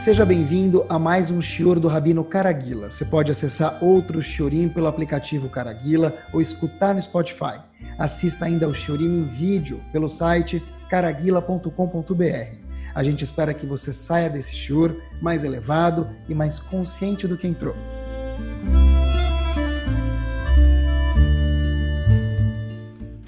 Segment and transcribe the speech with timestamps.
[0.00, 2.90] Seja bem-vindo a mais um Shior do Rabino Caraguila.
[2.90, 7.60] Você pode acessar outro Shiorim pelo aplicativo Caraguila ou escutar no Spotify.
[7.98, 12.56] Assista ainda ao Shiorim em vídeo pelo site caraguila.com.br.
[12.94, 17.46] A gente espera que você saia desse Shior mais elevado e mais consciente do que
[17.46, 17.74] entrou.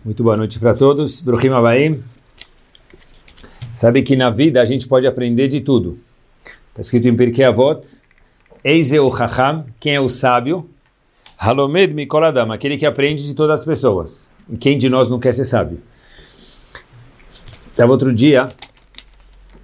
[0.03, 1.21] Muito boa noite para todos.
[1.21, 2.03] Bruhim Abaim.
[3.75, 5.99] Sabe que na vida a gente pode aprender de tudo.
[6.73, 7.87] Está escrito em Pirkei Avot,
[8.65, 10.71] Eis Chacham, quem é o sábio?
[11.39, 14.31] Halomed Mikoladam, aquele que aprende de todas as pessoas.
[14.59, 15.83] Quem de nós não quer ser sábio?
[17.71, 18.49] Estava outro dia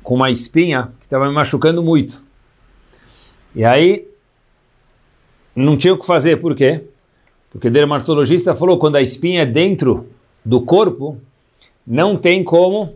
[0.03, 2.23] com uma espinha que estava me machucando muito.
[3.55, 4.07] E aí,
[5.57, 6.85] não tinha o que fazer, por quê?
[7.51, 10.11] Porque o dermatologista falou quando a espinha é dentro
[10.45, 11.19] do corpo,
[11.87, 12.95] não tem como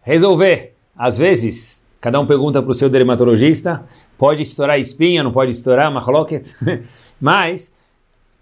[0.00, 0.72] resolver.
[0.96, 3.84] Às vezes, cada um pergunta para o seu dermatologista,
[4.18, 6.52] pode estourar espinha, não pode estourar, machloket?
[7.20, 7.78] Mas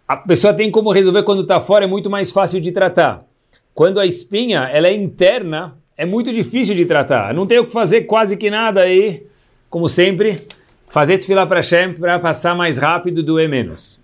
[0.08, 3.22] a pessoa tem como resolver quando está fora, é muito mais fácil de tratar.
[3.74, 7.34] Quando a espinha ela é interna, é muito difícil de tratar.
[7.34, 9.26] Não tem o que fazer quase que nada aí,
[9.68, 10.40] como sempre,
[10.88, 14.02] fazer desfilar para Hashem para passar mais rápido, doer menos.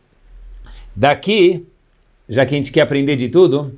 [0.95, 1.67] Daqui,
[2.29, 3.75] já que a gente quer aprender de tudo,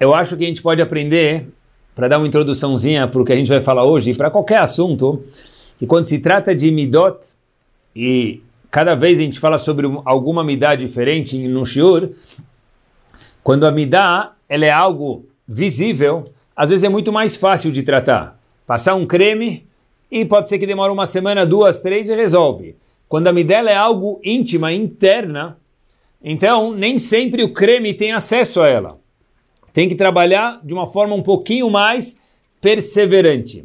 [0.00, 1.48] eu acho que a gente pode aprender,
[1.94, 5.22] para dar uma introduçãozinha para o que a gente vai falar hoje, para qualquer assunto,
[5.78, 7.18] que quando se trata de midot,
[7.94, 12.10] e cada vez a gente fala sobre alguma midá diferente no shiur,
[13.42, 18.38] quando a midá ela é algo visível, às vezes é muito mais fácil de tratar.
[18.66, 19.66] Passar um creme
[20.10, 22.76] e pode ser que demore uma semana, duas, três e resolve.
[23.08, 25.56] Quando a midá é algo íntima, interna,
[26.22, 28.99] então nem sempre o creme tem acesso a ela
[29.72, 32.22] tem que trabalhar de uma forma um pouquinho mais
[32.60, 33.64] perseverante.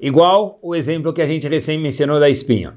[0.00, 2.76] Igual o exemplo que a gente recém mencionou da espinha.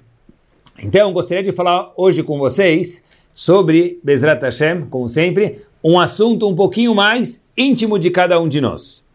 [0.80, 6.56] Então, gostaria de falar hoje com vocês sobre Bezrat Hashem, como sempre, um assunto um
[6.56, 9.06] pouquinho mais íntimo de cada um de nós.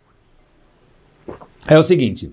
[1.67, 2.33] É o seguinte: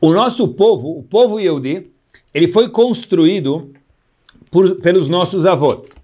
[0.00, 1.90] o nosso povo, o povo Yehudi,
[2.34, 3.72] ele foi construído
[4.50, 5.94] por, pelos nossos avós.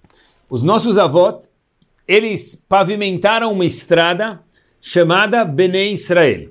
[0.49, 1.49] Os nossos avós,
[2.07, 4.41] eles pavimentaram uma estrada
[4.81, 6.49] chamada Bnei Israel.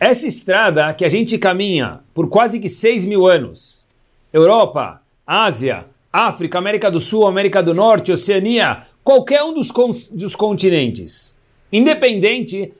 [0.00, 3.86] Essa estrada que a gente caminha por quase que 6 mil anos,
[4.32, 9.70] Europa, Ásia, África, América do Sul, América do Norte, Oceania, qualquer um dos,
[10.08, 11.40] dos continentes,
[11.72, 12.72] independente,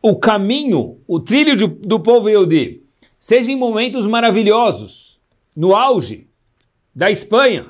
[0.00, 2.82] o caminho, o trilho de, do povo Yehudi,
[3.18, 5.18] seja em momentos maravilhosos,
[5.56, 6.28] no auge
[6.94, 7.66] da Espanha,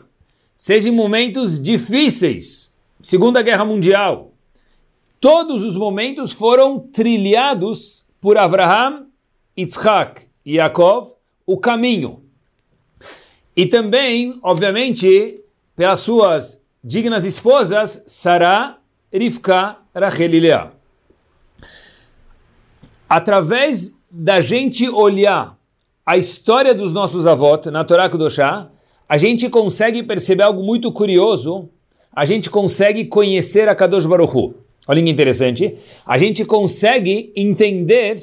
[0.57, 2.68] seja em momentos difíceis,
[3.01, 4.33] Segunda Guerra Mundial.
[5.21, 9.07] Todos os momentos foram trilhados por Abraham,
[9.57, 11.13] Yitzhak e Yaakov,
[11.47, 12.23] o caminho.
[13.57, 15.41] E também, obviamente,
[15.77, 18.79] pelas suas dignas esposas, Sarah,
[19.13, 20.73] Rivka, Rachel e Leah.
[23.09, 25.57] Através da gente olhar
[26.05, 28.69] a história dos nossos avós na Torá Kudoshá,
[29.09, 31.71] a gente consegue perceber algo muito curioso
[32.19, 34.53] a gente consegue conhecer a Kadosh Baruch Hu.
[34.89, 35.79] Olha que interessante.
[36.05, 38.21] A gente consegue entender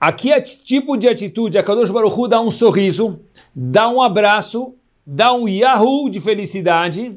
[0.00, 3.20] a que tipo de atitude a Kadosh Baruch Hu dá um sorriso,
[3.54, 4.74] dá um abraço,
[5.06, 7.16] dá um yahoo de felicidade.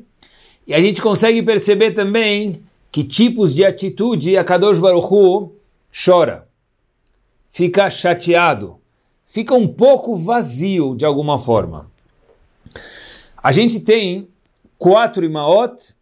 [0.67, 5.53] E a gente consegue perceber também que tipos de atitude a Kadosh Baruch Hu
[6.05, 6.47] chora,
[7.49, 8.77] fica chateado,
[9.25, 11.89] fica um pouco vazio de alguma forma.
[13.41, 14.27] A gente tem
[14.77, 15.95] quatro imaot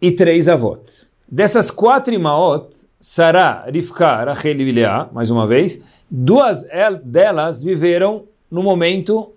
[0.00, 1.08] e três avot.
[1.30, 2.68] Dessas quatro imaot,
[3.00, 6.66] Sarah, Rivka, Rachel e Leah, mais uma vez, duas
[7.04, 9.32] delas viveram no momento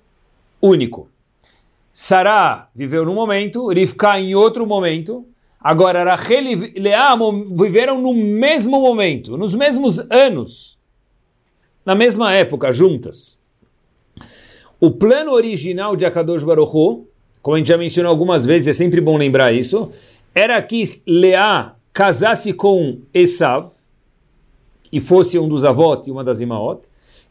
[0.62, 1.08] único.
[1.92, 5.26] Sarah viveu num momento, Rivka em outro momento.
[5.60, 7.16] Agora, Rachel e Leah
[7.52, 10.80] viveram no mesmo momento, nos mesmos anos,
[11.86, 13.40] na mesma época, juntas.
[14.80, 17.06] O plano original de Akadosh Baruch
[17.42, 19.90] como a gente já mencionou algumas vezes, é sempre bom lembrar isso,
[20.34, 23.70] era que Leá casasse com Esav,
[24.92, 26.82] e fosse um dos avós e uma das imaot,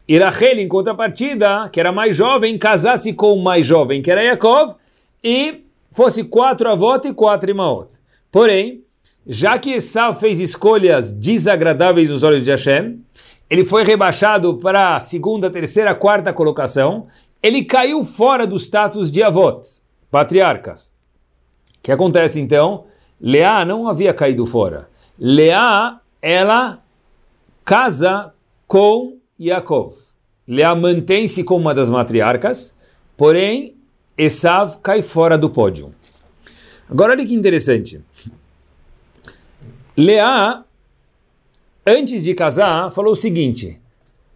[0.08, 4.22] e Rachel, em contrapartida, que era mais jovem, casasse com o mais jovem, que era
[4.22, 4.74] Yaakov,
[5.22, 7.88] e fosse quatro avós e quatro imaot.
[8.30, 8.82] Porém,
[9.26, 12.98] já que Esav fez escolhas desagradáveis nos olhos de Hashem,
[13.48, 17.06] ele foi rebaixado para a segunda, terceira, quarta colocação,
[17.42, 19.60] ele caiu fora do status de avot
[20.10, 20.92] patriarcas.
[21.78, 22.84] O que acontece então?
[23.20, 24.88] Leá não havia caído fora.
[25.18, 26.82] Leá, ela
[27.64, 28.32] casa
[28.66, 29.92] com Yaakov.
[30.46, 32.78] Leá mantém-se como uma das matriarcas,
[33.16, 33.76] porém
[34.16, 35.94] Esav cai fora do pódio.
[36.88, 38.02] Agora olha que interessante.
[39.96, 40.64] Leá,
[41.86, 43.80] antes de casar, falou o seguinte: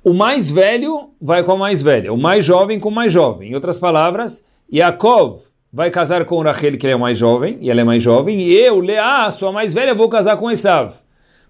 [0.05, 3.50] o mais velho vai com a mais velha, o mais jovem com o mais jovem.
[3.50, 7.81] Em outras palavras, Yaakov vai casar com Rachel, que ele é mais jovem, e ela
[7.81, 10.94] é mais jovem, e eu, Leá, sua mais velha, vou casar com Esav.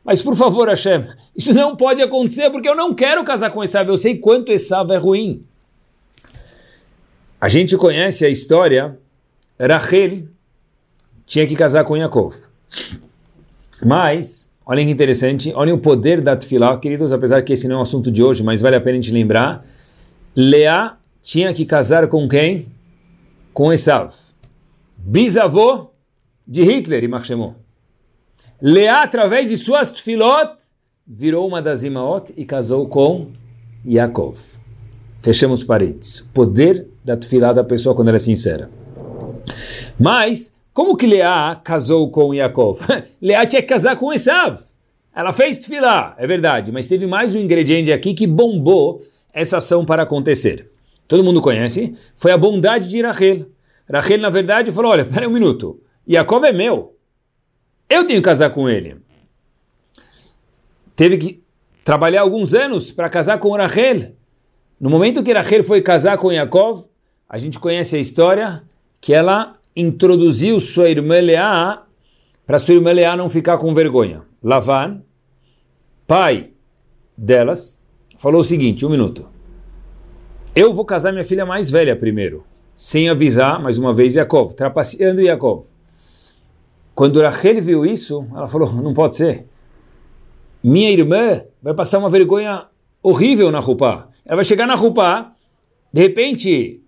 [0.02, 1.06] Mas por favor, Hashem,
[1.36, 4.90] isso não pode acontecer porque eu não quero casar com Esav, eu sei quanto Esav
[4.90, 5.44] é ruim.
[7.38, 8.98] A gente conhece a história,
[9.60, 10.22] Rachel
[11.26, 12.34] tinha que casar com Yaakov.
[13.84, 17.78] Mas, olhem que interessante, olhem o poder da Tfilah, queridos, apesar que esse não é
[17.80, 19.66] o assunto de hoje, mas vale a pena a gente lembrar.
[20.34, 22.72] Leá tinha que casar com quem?
[23.54, 24.12] Com Esav.
[24.98, 25.92] Bisavô
[26.44, 27.54] de Hitler, e chamou.
[28.60, 30.56] Leá, através de suas Tfilot,
[31.06, 33.28] virou uma das Imaot e casou com
[33.86, 34.36] Yaakov.
[35.20, 36.20] Fechamos paredes.
[36.34, 38.68] Poder da Tfilah da pessoa quando ela é sincera.
[40.00, 42.80] Mas, como que Leá casou com Yaakov?
[43.22, 44.58] Leá tinha que casar com Esav.
[45.14, 49.00] Ela fez tefilá, é verdade, mas teve mais um ingrediente aqui que bombou
[49.32, 50.73] essa ação para acontecer.
[51.06, 53.46] Todo mundo conhece, foi a bondade de Rachel.
[53.90, 56.96] Rachel, na verdade, falou, olha, peraí um minuto, Yaakov é meu,
[57.88, 58.96] eu tenho que casar com ele.
[60.96, 61.42] Teve que
[61.82, 64.12] trabalhar alguns anos para casar com Rachel.
[64.80, 66.86] No momento que Rachel foi casar com Yaakov,
[67.28, 68.62] a gente conhece a história
[69.00, 71.82] que ela introduziu sua irmã Leá
[72.46, 74.22] para sua irmã Leá não ficar com vergonha.
[74.42, 75.02] Lavan,
[76.06, 76.50] pai
[77.16, 77.82] delas,
[78.16, 79.33] falou o seguinte, um minuto.
[80.56, 82.44] Eu vou casar minha filha mais velha primeiro,
[82.76, 85.66] sem avisar, mais uma vez, Yaakov, trapaceando Yaakov.
[86.94, 89.46] Quando Rachel viu isso, ela falou, não pode ser.
[90.62, 92.66] Minha irmã vai passar uma vergonha
[93.02, 94.06] horrível na Rupá.
[94.24, 95.32] Ela vai chegar na Rupá,
[95.92, 96.80] de repente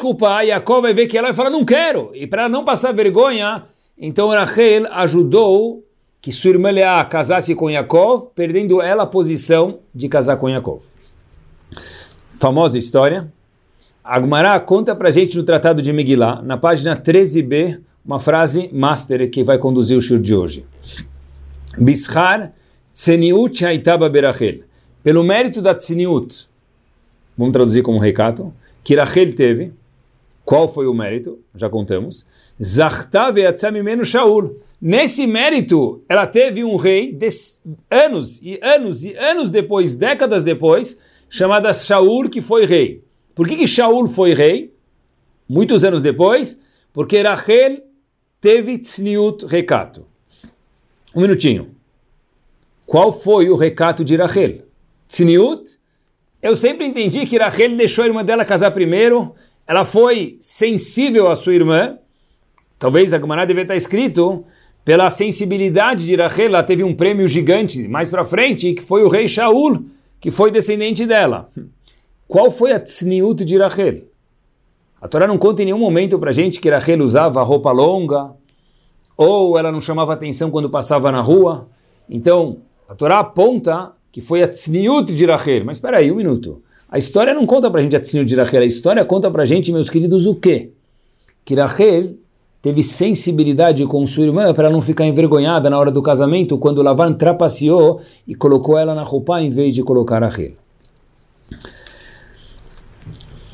[0.00, 2.10] culpar, Yaakov vai ver que ela vai falar, não quero.
[2.14, 3.64] E para não passar vergonha,
[3.98, 5.84] então Rachel ajudou
[6.22, 10.82] que sua irmã Leá casasse com Yaakov, perdendo ela a posição de casar com Yaakov.
[12.44, 13.32] Famosa história.
[14.04, 19.42] Agmará conta para gente no Tratado de Megillah, na página 13b, uma frase master que
[19.42, 20.66] vai conduzir o shur de hoje.
[21.78, 22.52] Bishar
[22.92, 24.60] tseniut haitaba berachel.
[25.02, 26.46] Pelo mérito da tseniut,
[27.34, 28.52] vamos traduzir como recato,
[28.84, 29.72] que Rachel teve,
[30.44, 31.38] qual foi o mérito?
[31.54, 32.26] Já contamos.
[32.62, 33.36] Zachtav
[33.82, 34.54] menos Shaul.
[34.78, 37.18] Nesse mérito, ela teve um rei
[37.90, 43.02] anos e anos e anos depois, décadas depois, chamada Shaul, que foi rei.
[43.34, 44.72] Por que, que Shaul foi rei?
[45.48, 47.82] Muitos anos depois, porque Rachel
[48.40, 50.06] teve tzniut recato.
[51.12, 51.74] Um minutinho.
[52.86, 54.58] Qual foi o recato de Rachel?
[55.08, 55.76] Tzniut
[56.40, 59.34] eu sempre entendi que Rachel deixou a irmã dela casar primeiro,
[59.66, 61.98] ela foi sensível à sua irmã,
[62.78, 64.44] talvez a Gemara deve estar escrito,
[64.84, 69.08] pela sensibilidade de Rachel, ela teve um prêmio gigante mais para frente, que foi o
[69.08, 69.84] rei Shaul,
[70.20, 71.48] que foi descendente dela.
[72.26, 74.04] Qual foi a tzniut de Rachel?
[75.00, 78.30] A Torá não conta em nenhum momento para gente que Rachel usava roupa longa,
[79.16, 81.68] ou ela não chamava atenção quando passava na rua.
[82.08, 82.58] Então,
[82.88, 85.64] a Torá aponta que foi a Tzniut de Rachel.
[85.64, 86.62] Mas espera aí, um minuto.
[86.88, 89.42] A história não conta para a gente a Tzniut de Rachel, a história conta para
[89.42, 90.70] a gente, meus queridos, o quê?
[91.44, 92.16] Que Rachel
[92.64, 97.12] teve sensibilidade com sua irmã para não ficar envergonhada na hora do casamento, quando Lavan
[97.12, 100.52] trapaceou e colocou ela na roupa em vez de colocar Rachel.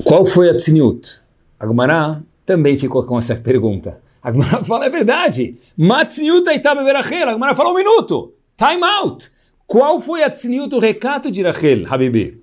[0.04, 1.22] Qual foi a Tzniut?
[1.58, 4.00] Agmará também ficou com essa pergunta.
[4.22, 5.56] Agmará fala, é verdade.
[5.76, 7.30] Matzniut Aitaba Berachel.
[7.30, 8.32] Agmará fala, um minuto.
[8.56, 9.28] Time out.
[9.66, 12.40] Qual foi a tzniut, o recato de Rachel, Habibi?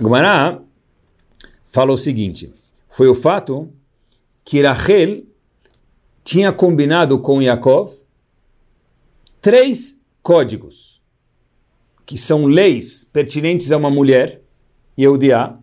[0.00, 0.60] Gumará
[1.66, 2.52] fala o seguinte,
[2.88, 3.68] foi o fato
[4.44, 5.25] que Rachel
[6.26, 7.88] tinha combinado com Yaakov
[9.40, 11.00] três códigos,
[12.04, 14.42] que são leis pertinentes a uma mulher,
[14.98, 15.56] Yehudiá,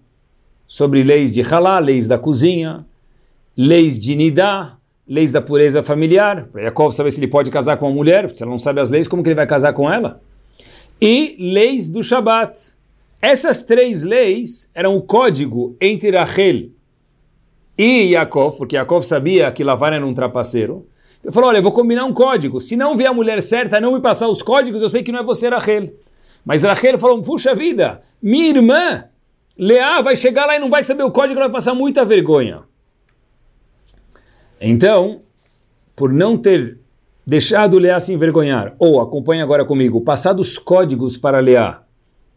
[0.65, 2.85] sobre leis de halá, leis da cozinha,
[3.57, 7.87] leis de nidá, leis da pureza familiar, para Yaakov saber se ele pode casar com
[7.87, 10.21] uma mulher, se ela não sabe as leis, como que ele vai casar com ela?
[11.01, 12.57] e leis do Shabat.
[13.21, 16.69] Essas três leis eram o código entre Rachel
[17.77, 20.85] e Yaakov, porque Yaakov sabia que Lavan era um trapaceiro.
[21.23, 22.59] Ele falou, olha, eu vou combinar um código.
[22.59, 25.19] Se não vier a mulher certa, não me passar os códigos, eu sei que não
[25.19, 25.93] é você, Rachel.
[26.45, 29.05] Mas Rachel falou, puxa vida, minha irmã,
[29.57, 32.63] Leá, vai chegar lá e não vai saber o código, vai passar muita vergonha.
[34.59, 35.21] Então,
[35.95, 36.79] por não ter
[37.25, 41.83] deixado Leá se envergonhar, ou acompanhe agora comigo, passados códigos para Leá,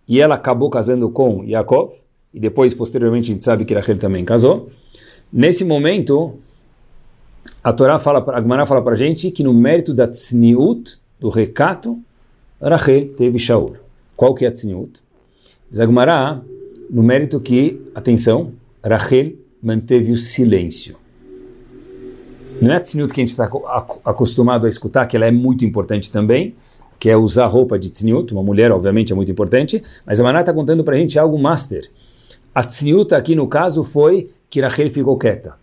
[0.06, 1.90] e ela acabou casando com Yaakov,
[2.32, 4.70] e depois, posteriormente, a gente sabe que Rachel também casou.
[5.32, 6.34] Nesse momento,
[7.62, 11.28] a Torá fala, a Gemara fala para a gente que no mérito da tzniut, do
[11.28, 12.00] recato,
[12.60, 13.76] Rachel teve Shaul.
[14.14, 14.92] Qual que é a tzniut?
[15.68, 16.40] Diz a Gemara,
[16.88, 18.52] no mérito que, atenção,
[18.84, 20.96] Rachel manteve o silêncio.
[22.60, 23.50] Não é a tzniut que a gente está
[24.04, 26.54] acostumado a escutar, que ela é muito importante também,
[26.98, 30.40] que é usar roupa de tzniut, uma mulher obviamente é muito importante, mas a Maná
[30.40, 31.90] está contando para a gente algo master.
[32.54, 35.56] A tzniut aqui no caso foi que Rachel ficou quieta.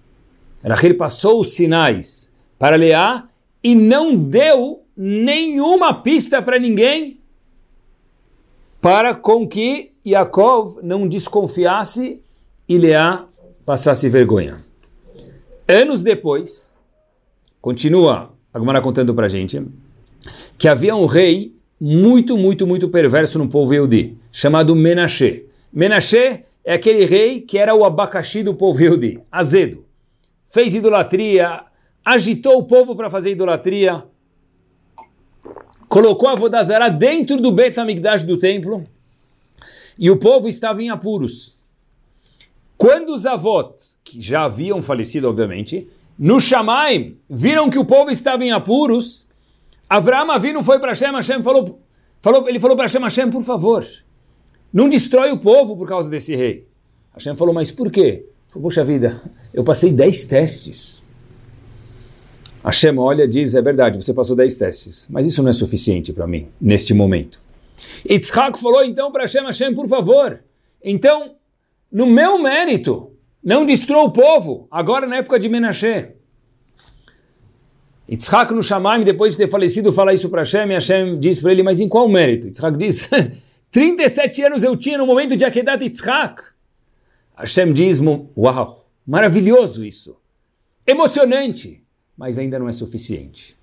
[0.64, 3.28] Rachel passou os sinais para Leá
[3.64, 7.20] e não deu nenhuma pista para ninguém
[8.82, 12.22] para com que Yaakov não desconfiasse
[12.68, 13.26] e Leá
[13.66, 14.58] passasse vergonha.
[15.68, 16.82] Anos depois,
[17.62, 19.66] continua a Gemara contando para a gente,
[20.58, 25.46] que havia um rei muito, muito, muito perverso no povo Yehudi, chamado Menashe.
[25.72, 29.86] Menashe é aquele rei que era o abacaxi do povo Yehudi, azedo.
[30.44, 31.64] Fez idolatria,
[32.04, 34.04] agitou o povo para fazer idolatria,
[35.90, 38.86] colocou a Vodazara dentro do Bet HaMikdash do templo,
[39.98, 41.60] e o povo estava em apuros.
[42.78, 48.44] Quando os avós, que já haviam falecido, obviamente, no Shamaim, viram que o povo estava
[48.44, 49.28] em apuros,
[49.90, 51.80] Avram Avinu foi para Hashem, Hashem falou,
[52.22, 53.86] falou, ele falou para Hashem, Hashem, por favor,
[54.74, 56.68] não destrói o povo por causa desse rei.
[57.14, 58.26] Hashem falou, mas por quê?
[58.48, 59.22] Falou, poxa vida,
[59.54, 61.04] eu passei 10 testes.
[62.64, 66.26] Hashem olha diz, é verdade, você passou 10 testes, mas isso não é suficiente para
[66.26, 67.40] mim, neste momento.
[68.10, 70.40] Yitzhak falou então para Hashem, Hashem, por favor,
[70.84, 71.36] então,
[71.92, 73.12] no meu mérito,
[73.44, 76.08] não destrua o povo, agora na época de Menashe.
[78.10, 81.52] Yitzhak no Shamaim, depois de ter falecido, fala isso para Hashem, e Hashem diz para
[81.52, 82.48] ele, mas em qual mérito?
[82.48, 83.10] Yitzhak diz,
[83.74, 86.44] 37 anos eu tinha no momento de Akedat Yitzhak.
[87.36, 88.00] Hashem diz,
[88.38, 90.16] uau, maravilhoso isso,
[90.86, 91.84] emocionante,
[92.16, 93.58] mas ainda não é suficiente.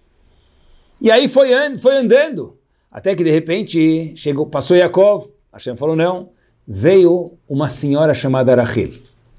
[1.00, 2.58] E aí foi, and, foi andando,
[2.90, 6.30] até que de repente chegou, passou Yaakov, Hashem falou não,
[6.66, 8.90] veio uma senhora chamada Rachel,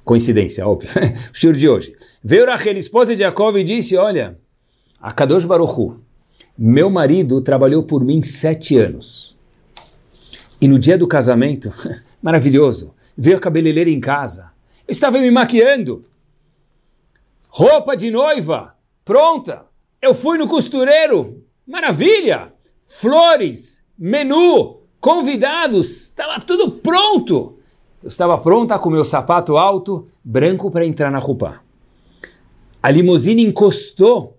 [0.05, 0.89] coincidência, óbvio,
[1.49, 1.93] o de hoje.
[2.23, 4.39] Veio Rachel, esposa de Yaakov, e disse, olha,
[5.01, 5.99] a Kadosh Baruchu,
[6.57, 9.40] meu marido trabalhou por mim sete anos.
[10.61, 11.73] E no dia do casamento,
[12.21, 14.51] maravilhoso, veio a cabeleireira em casa.
[14.87, 16.05] Eu estava me maquiando.
[17.49, 19.65] Roupa de noiva, pronta.
[19.99, 21.43] Eu fui no costureiro.
[21.67, 22.53] Maravilha!
[22.83, 27.57] Flores, menu, convidados, estava tudo pronto.
[28.03, 31.61] Eu estava pronta com meu sapato alto, branco para entrar na roupa.
[32.83, 34.37] A limusine encostou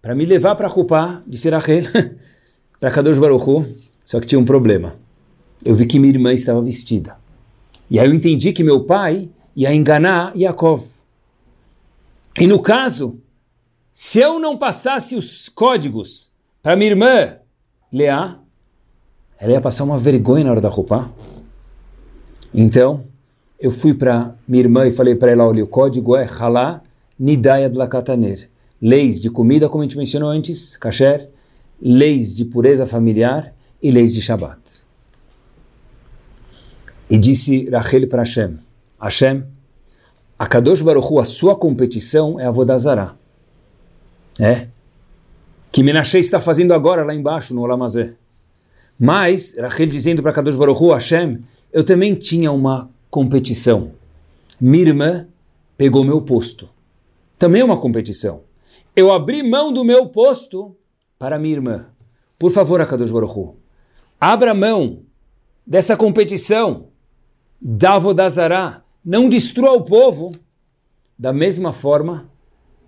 [0.00, 1.82] para me levar para Rupá, disse Rachel,
[2.80, 3.66] para Kadosh Baruchu,
[4.04, 5.07] só que tinha um problema.
[5.64, 7.16] Eu vi que minha irmã estava vestida.
[7.90, 10.82] E aí eu entendi que meu pai ia enganar Yaakov.
[12.38, 13.18] E no caso,
[13.92, 16.30] se eu não passasse os códigos
[16.62, 17.36] para minha irmã
[17.92, 18.38] Leá,
[19.38, 21.10] ela ia passar uma vergonha na hora da roupa.
[22.52, 23.02] Então,
[23.58, 26.82] eu fui para minha irmã e falei para ela, olha, o código é Halá
[27.18, 28.48] Nidayad Lakataner
[28.80, 31.28] leis de comida, como a gente mencionou antes, kasher,
[31.80, 34.87] leis de pureza familiar e leis de Shabbat.
[37.10, 38.58] E disse Rachel para Hashem,
[39.00, 39.44] Hashem,
[40.38, 43.16] a Kadosh Baruch Hu, a sua competição é a Vodazara.
[44.38, 44.68] É?
[45.72, 48.14] Que Menashe está fazendo agora lá embaixo no Olamazé.
[48.98, 51.38] Mas, Rachel dizendo para Kadosh Baruch Hu, Hashem,
[51.72, 53.92] eu também tinha uma competição.
[54.60, 55.26] Minha irmã
[55.76, 56.68] pegou meu posto.
[57.38, 58.42] Também é uma competição
[58.98, 60.76] eu abri mão do meu posto
[61.16, 61.86] para minha irmã.
[62.36, 63.56] Por favor, Akadosh Baruch
[64.20, 65.04] abra mão
[65.64, 66.87] dessa competição
[67.60, 68.82] da Vodazará.
[69.04, 70.34] Não destrua o povo
[71.18, 72.30] da mesma forma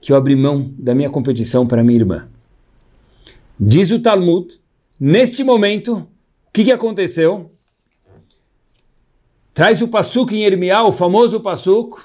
[0.00, 2.28] que eu abri mão da minha competição para minha irmã.
[3.58, 4.58] Diz o Talmud,
[4.98, 7.50] neste momento, o que, que aconteceu?
[9.52, 12.00] Traz o Pasuk em Ermiá, o famoso Pasuk,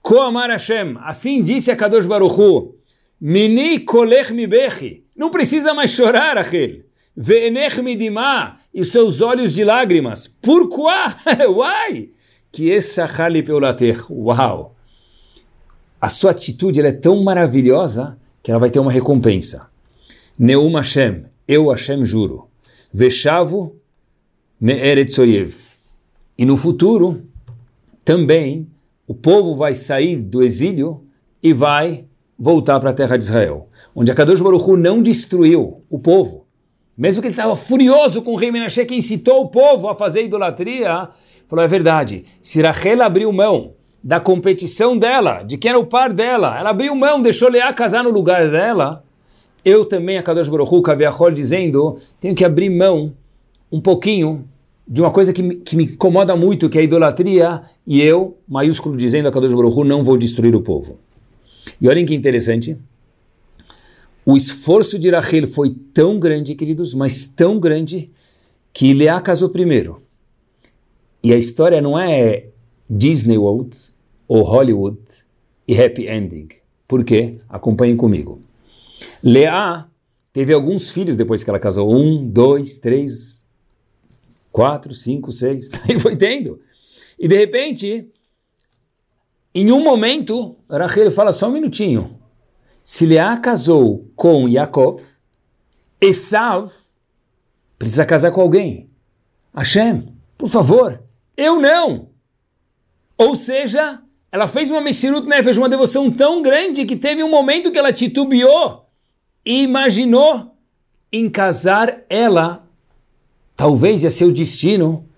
[0.00, 2.74] Koamar Hashem, assim disse a Kadosh Baruchu,
[3.20, 4.46] Mini kolech mi.
[5.16, 6.82] Não precisa mais chorar, Rachel.
[7.16, 8.56] Ve'enech mi dima.
[8.72, 10.26] E os seus olhos de lágrimas.
[10.26, 10.92] Pourquoi?
[11.48, 12.12] Why?
[12.50, 13.06] Que essa
[13.44, 14.04] peulater.
[14.10, 14.74] Uau!
[16.00, 19.70] A sua atitude é tão maravilhosa que ela vai ter uma recompensa.
[20.38, 21.24] Neum Hashem.
[21.46, 22.48] Eu, Hashem, juro.
[22.92, 23.76] Veshavo
[24.60, 25.54] me'eretzoyev.
[26.36, 27.22] E no futuro,
[28.04, 28.68] também,
[29.06, 31.04] o povo vai sair do exílio
[31.42, 32.06] e vai
[32.38, 34.40] voltar para a terra de Israel, onde a Kadosh
[34.78, 36.43] não destruiu o povo.
[36.96, 40.24] Mesmo que ele estava furioso com o rei Menashe que incitou o povo a fazer
[40.24, 41.08] idolatria,
[41.48, 43.72] falou, é verdade, se Rachel abriu mão
[44.02, 48.04] da competição dela, de quem era o par dela, ela abriu mão, deixou Leá casar
[48.04, 49.02] no lugar dela,
[49.64, 53.14] eu também, a Kadosh Baruch Hu, Kaviachol, dizendo, tenho que abrir mão
[53.72, 54.46] um pouquinho
[54.86, 58.36] de uma coisa que me, que me incomoda muito, que é a idolatria, e eu,
[58.46, 60.98] maiúsculo, dizendo a Kadosh Baruch Hu, não vou destruir o povo.
[61.80, 62.78] E olhem que interessante,
[64.26, 68.10] o esforço de Rachel foi tão grande, queridos, mas tão grande,
[68.72, 70.02] que Leá casou primeiro.
[71.22, 72.48] E a história não é
[72.88, 73.76] Disney World
[74.26, 74.98] ou Hollywood
[75.66, 76.48] e happy ending.
[76.88, 77.38] Por quê?
[77.48, 78.40] Acompanhem comigo.
[79.22, 79.88] Leá
[80.32, 81.94] teve alguns filhos depois que ela casou.
[81.94, 83.46] Um, dois, três,
[84.50, 85.70] quatro, cinco, seis.
[85.88, 86.60] Aí foi tendo.
[87.18, 88.10] E de repente,
[89.54, 92.18] em um momento, Rachel fala só um minutinho.
[92.84, 95.00] Se Leá casou com Yaakov,
[95.98, 96.70] Esav
[97.78, 98.90] precisa casar com alguém.
[99.56, 101.02] Hashem, por favor,
[101.34, 102.10] eu não.
[103.16, 107.72] Ou seja, ela fez uma Messirut Nefesh, uma devoção tão grande que teve um momento
[107.72, 108.86] que ela titubeou
[109.46, 110.54] e imaginou
[111.10, 112.68] em casar ela,
[113.56, 115.08] talvez ia ser o destino,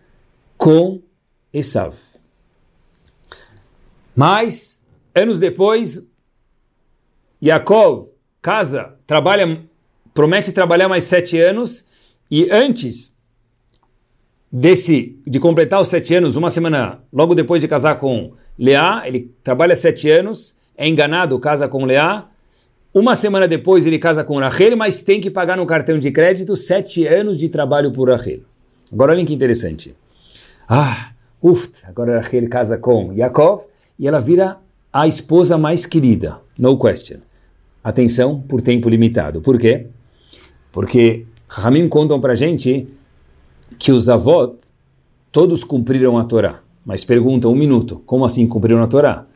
[0.57, 1.03] com
[1.53, 1.97] Esav.
[4.15, 6.07] Mas, anos depois,
[7.43, 8.09] Yaakov
[8.47, 9.61] casa, trabalha,
[10.15, 13.17] promete trabalhar mais sete anos, e antes
[14.53, 19.35] desse de completar os sete anos, uma semana logo depois de casar com Leá, ele
[19.43, 22.29] trabalha sete anos, é enganado, casa com Leá.
[22.95, 26.55] Uma semana depois ele casa com Rachel, mas tem que pagar no cartão de crédito
[26.55, 28.41] sete anos de trabalho por Rachel.
[28.93, 29.95] Agora olhem que interessante.
[30.69, 31.11] Ah,
[31.43, 33.65] uft, agora Rachel casa com Yaakov
[33.99, 34.59] e ela vira
[34.99, 37.19] a esposa mais querida, no question.
[37.85, 39.43] Atenção, por tempo limitado.
[39.43, 39.89] Por quê?
[40.73, 42.87] Porque Ramim contam para gente
[43.79, 44.53] que os avós
[45.31, 46.61] todos cumpriram a Torá.
[46.83, 49.27] Mas pergunta um minuto, como assim cumpriram a Torá?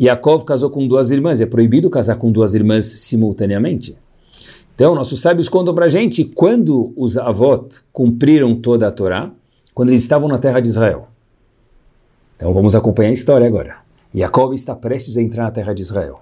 [0.00, 3.94] Yaakov casou com duas irmãs, é proibido casar com duas irmãs simultaneamente?
[4.74, 9.30] Então, nossos sábios contam para gente quando os avós cumpriram toda a Torá,
[9.74, 11.08] quando eles estavam na terra de Israel.
[12.34, 13.91] Então, vamos acompanhar a história agora.
[14.14, 16.20] Yaakov está prestes a entrar na terra de Israel.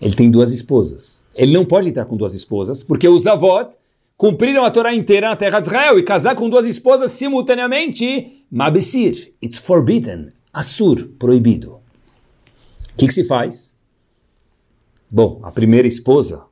[0.00, 1.28] Ele tem duas esposas.
[1.34, 3.68] Ele não pode entrar com duas esposas, porque os avós
[4.16, 9.32] cumpriram a Torá inteira na terra de Israel e casar com duas esposas simultaneamente, mabesir,
[9.42, 11.74] it's forbidden, assur, proibido.
[11.74, 11.80] O
[12.96, 13.76] que, que se faz?
[15.10, 16.44] Bom, a primeira esposa,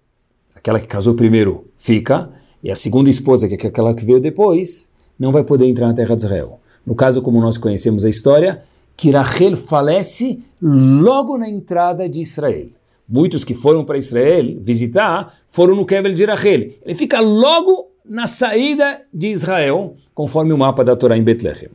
[0.55, 2.31] aquela que casou primeiro, fica,
[2.63, 5.95] e a segunda esposa, que é aquela que veio depois, não vai poder entrar na
[5.95, 6.61] terra de Israel.
[6.87, 8.63] No caso, como nós conhecemos a história,
[8.97, 12.69] que Rachel falece logo na entrada de Israel.
[13.09, 16.73] Muitos que foram para Israel visitar foram no Kevel de Rachel.
[16.83, 21.69] Ele fica logo na saída de Israel, conforme o mapa da Torá em Betlehem.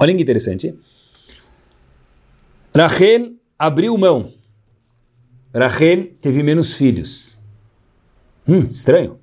[0.00, 0.74] Olha que interessante.
[2.74, 4.30] Rachel abriu mão.
[5.54, 7.38] Rachel teve menos filhos.
[8.46, 9.18] Hum, estranho.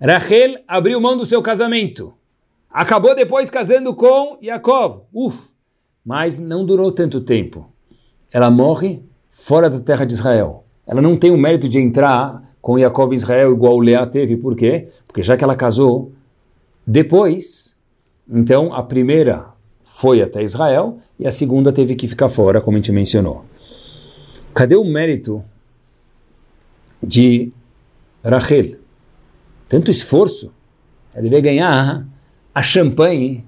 [0.00, 2.14] Rachel abriu mão do seu casamento.
[2.70, 5.02] Acabou depois casando com Yaakov.
[5.12, 5.52] Uf,
[6.08, 7.70] mas não durou tanto tempo.
[8.32, 12.78] Ela morre fora da terra de Israel ela não tem o mérito de entrar com
[12.78, 14.38] Yaakov Israel igual Leá teve.
[14.38, 14.88] Por quê?
[15.06, 16.12] Porque já que ela casou
[16.86, 17.78] depois,
[18.26, 19.48] então a primeira
[19.82, 23.44] foi até Israel e a segunda teve que ficar fora, como a gente mencionou.
[24.54, 25.44] Cadê o mérito
[27.02, 27.52] de
[28.24, 28.76] Rachel?
[29.68, 30.54] Tanto esforço.
[31.12, 32.06] Ela devia ganhar
[32.54, 33.44] a champanhe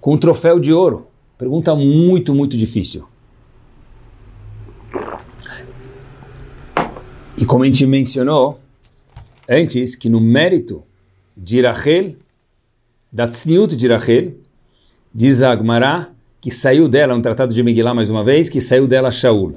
[0.00, 1.06] com um troféu de ouro.
[1.36, 3.08] Pergunta muito, muito difícil.
[7.36, 8.60] E como a gente mencionou
[9.48, 10.82] antes, que no mérito
[11.36, 12.16] de Rachel,
[13.12, 14.34] da tzniut de Rachel,
[15.12, 18.86] diz a Agmará que saiu dela, um tratado de Megillah mais uma vez, que saiu
[18.86, 19.54] dela Shaul.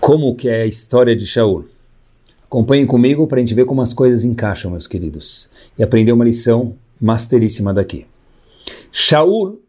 [0.00, 1.64] Como que é a história de Shaul?
[2.44, 6.24] Acompanhem comigo para a gente ver como as coisas encaixam, meus queridos, e aprender uma
[6.24, 8.06] lição masteríssima daqui.
[8.90, 9.60] Shaul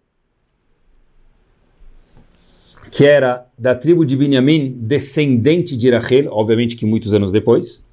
[2.90, 7.88] que era da tribo de Benjamim, descendente de Rachel, obviamente que muitos anos depois,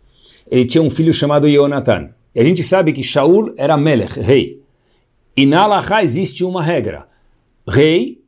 [0.50, 2.10] ele tinha um filho chamado Yonatan.
[2.34, 4.60] E a gente sabe que Shaul era Melech, rei.
[5.36, 7.06] E na Alaha existe uma regra.
[7.68, 8.22] Rei,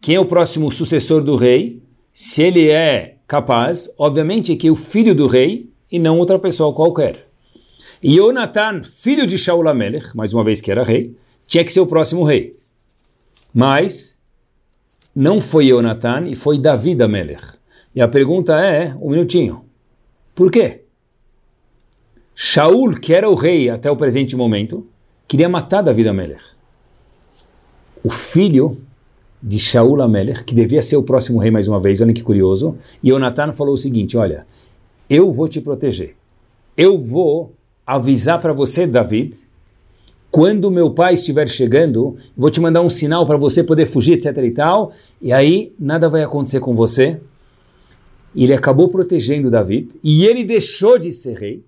[0.00, 1.82] quem é o próximo sucessor do rei?
[2.12, 6.74] Se ele é capaz, obviamente que é o filho do rei e não outra pessoa
[6.74, 7.28] qualquer.
[8.02, 8.18] E
[8.84, 12.24] filho de Shaul Amelech, mais uma vez que era rei, tinha que ser o próximo
[12.24, 12.56] rei.
[13.52, 14.20] Mas
[15.14, 17.58] não foi Jonathan e foi Davi da Melech.
[17.94, 19.64] E a pergunta é, um minutinho,
[20.34, 20.82] por quê?
[22.34, 24.84] Shaul, que era o rei até o presente momento,
[25.28, 26.42] queria matar David Amelech.
[28.02, 28.80] O filho
[29.40, 32.76] de Shaul Amelech, que devia ser o próximo rei mais uma vez, olha que curioso,
[33.02, 34.44] e Jonathan falou o seguinte, olha,
[35.08, 36.16] eu vou te proteger.
[36.76, 37.52] Eu vou
[37.86, 39.36] avisar para você, David,
[40.34, 44.36] quando meu pai estiver chegando, vou te mandar um sinal para você poder fugir, etc
[44.38, 44.92] e tal,
[45.22, 47.20] e aí nada vai acontecer com você.
[48.34, 51.64] Ele acabou protegendo David, e ele deixou de ser rei,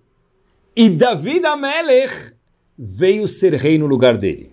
[0.74, 2.32] e David Amelech
[2.76, 4.50] veio ser rei no lugar dele.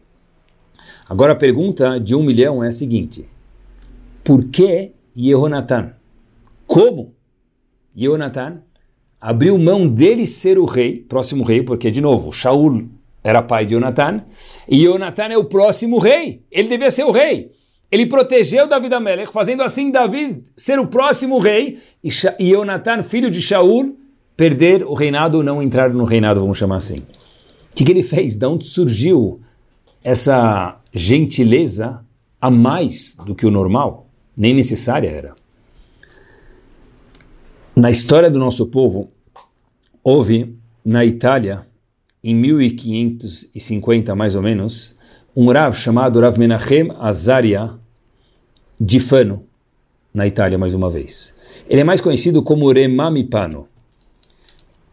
[1.09, 3.27] Agora a pergunta de um milhão é a seguinte,
[4.23, 5.91] por que Yehonatan?
[6.67, 7.15] Como
[7.97, 8.61] Yehonatan
[9.19, 12.89] abriu mão dele ser o rei, próximo rei, porque, de novo, Shaul
[13.23, 14.23] era pai de Jonathan,
[14.67, 17.51] e Jonathan é o próximo rei, ele devia ser o rei.
[17.91, 22.09] Ele protegeu David Amelech, fazendo assim David ser o próximo rei, e,
[22.39, 23.97] e Jonathan, filho de Shaul,
[24.35, 26.97] perder o reinado ou não entrar no reinado, vamos chamar assim.
[26.97, 28.35] O que, que ele fez?
[28.35, 29.41] De onde surgiu
[30.03, 32.03] essa gentileza
[32.41, 34.07] a mais do que o normal?
[34.35, 35.35] Nem necessária era.
[37.75, 39.11] Na história do nosso povo,
[40.03, 41.65] houve na Itália,
[42.23, 44.95] em 1550 mais ou menos,
[45.35, 47.71] um Rav chamado Rav Menachem Azaria
[48.79, 49.43] de Fano,
[50.13, 51.35] na Itália mais uma vez.
[51.69, 53.67] Ele é mais conhecido como Remamipano.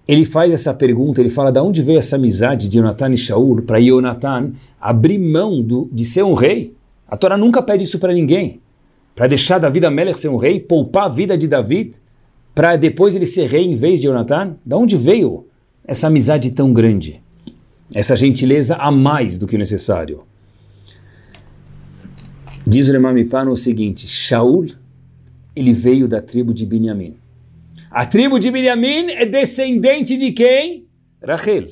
[0.08, 3.62] Ele faz essa pergunta, ele fala de onde veio essa amizade de Jonathan e Shaul
[3.62, 6.74] para Jonathan abrir mão do, de ser um rei.
[7.06, 8.60] A Torá nunca pede isso para ninguém.
[9.14, 11.96] Para deixar Davi Amelech ser um rei, poupar a vida de David
[12.54, 14.56] para depois ele ser rei em vez de Jonathan?
[14.64, 15.46] Da onde veio
[15.90, 17.20] essa amizade tão grande?
[17.92, 20.22] Essa gentileza a mais do que o necessário?
[22.64, 24.68] Diz o Lemamipano o seguinte, Shaul,
[25.56, 27.16] ele veio da tribo de Binyamin.
[27.90, 30.86] A tribo de Binyamin é descendente de quem?
[31.20, 31.66] Rachel.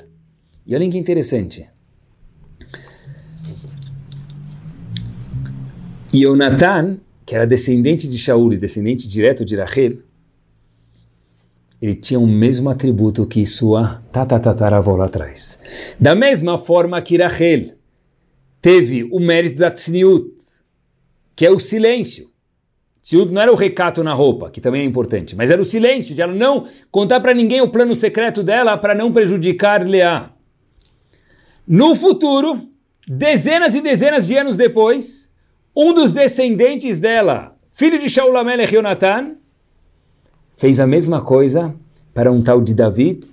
[0.67, 1.65] E olhem que interessante.
[6.13, 6.25] E
[7.25, 9.99] que era descendente de Shaul e descendente direto de Rachel,
[11.81, 15.57] ele tinha o mesmo atributo que sua tatatataravó lá atrás.
[15.99, 17.73] Da mesma forma que Rachel
[18.61, 20.29] teve o mérito da tzniut,
[21.35, 22.29] que é o silêncio.
[23.01, 26.13] Tzniut não era o recato na roupa, que também é importante, mas era o silêncio,
[26.13, 30.31] de ela não contar para ninguém o plano secreto dela para não prejudicar Leá.
[31.65, 32.59] No futuro,
[33.07, 35.33] dezenas e dezenas de anos depois,
[35.75, 39.38] um dos descendentes dela, filho de Shaul Amelech Yonatan,
[40.59, 41.73] fez a mesma coisa
[42.13, 43.25] para um tal de David,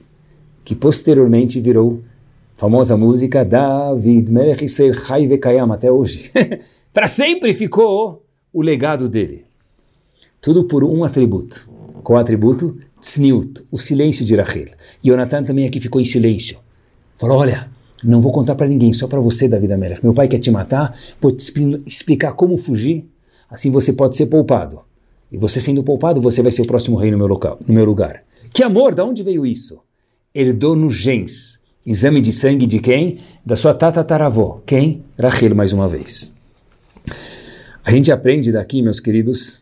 [0.64, 2.00] que posteriormente virou
[2.54, 6.30] famosa música David Melech Chai Vekayam até hoje.
[6.94, 9.44] para sempre ficou o legado dele.
[10.40, 11.68] Tudo por um atributo.
[12.04, 12.78] Qual atributo?
[13.00, 14.68] Tzniut, o silêncio de Rachel.
[15.02, 16.58] E Jonathan também aqui ficou em silêncio.
[17.16, 17.68] Falou, olha,
[18.04, 20.00] não vou contar para ninguém, só para você, David Amelech.
[20.00, 21.42] Meu pai quer te matar, vou te
[21.84, 23.04] explicar como fugir,
[23.50, 24.86] assim você pode ser poupado.
[25.30, 27.84] E você sendo poupado, você vai ser o próximo rei no meu, local, no meu
[27.84, 28.22] lugar.
[28.52, 29.80] Que amor, da onde veio isso?
[30.34, 31.60] Herdou no gens.
[31.84, 33.18] Exame de sangue de quem?
[33.44, 34.60] Da sua tatataravó.
[34.66, 35.04] Quem?
[35.18, 36.36] Rachel, mais uma vez.
[37.84, 39.60] A gente aprende daqui, meus queridos,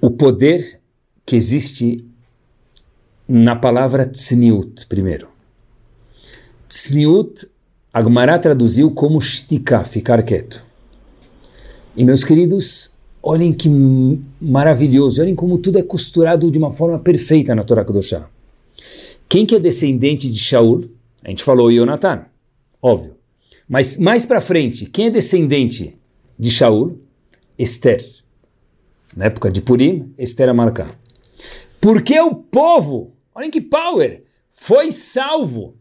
[0.00, 0.80] o poder
[1.24, 2.04] que existe
[3.26, 5.28] na palavra tzniut, primeiro.
[6.68, 7.46] Tzniut,
[7.92, 10.64] Agmará traduziu como shtika, ficar quieto.
[11.96, 13.68] E, meus queridos, Olhem que
[14.40, 18.28] maravilhoso, olhem como tudo é costurado de uma forma perfeita na Torá Kedoshá.
[19.28, 20.88] Quem que é descendente de Shaul?
[21.22, 22.26] A gente falou Yonatan,
[22.80, 23.16] óbvio.
[23.68, 25.96] Mas mais para frente, quem é descendente
[26.38, 26.98] de Shaul?
[27.58, 28.08] Esther.
[29.16, 30.88] Na época de Purim, Esther Amarcá.
[31.80, 35.74] Porque o povo, olhem que power, foi salvo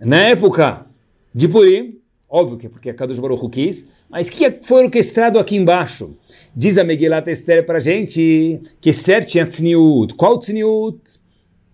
[0.00, 0.86] na época
[1.34, 1.98] de Purim,
[2.28, 6.16] óbvio que é porque a Kadosh Baruch quis, mas que foi orquestrado aqui embaixo?
[6.56, 10.14] Diz a Megillat Esther para a gente que Esther tinha tzniut.
[10.14, 11.00] Qual tzniut?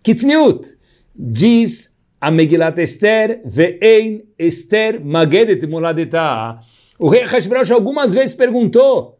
[0.02, 0.66] Que tzniut?
[1.14, 6.60] Diz a Megillat Esther, ve'ein Esther magedet moladetah.
[6.98, 9.18] O rei Hashverosh algumas vezes perguntou,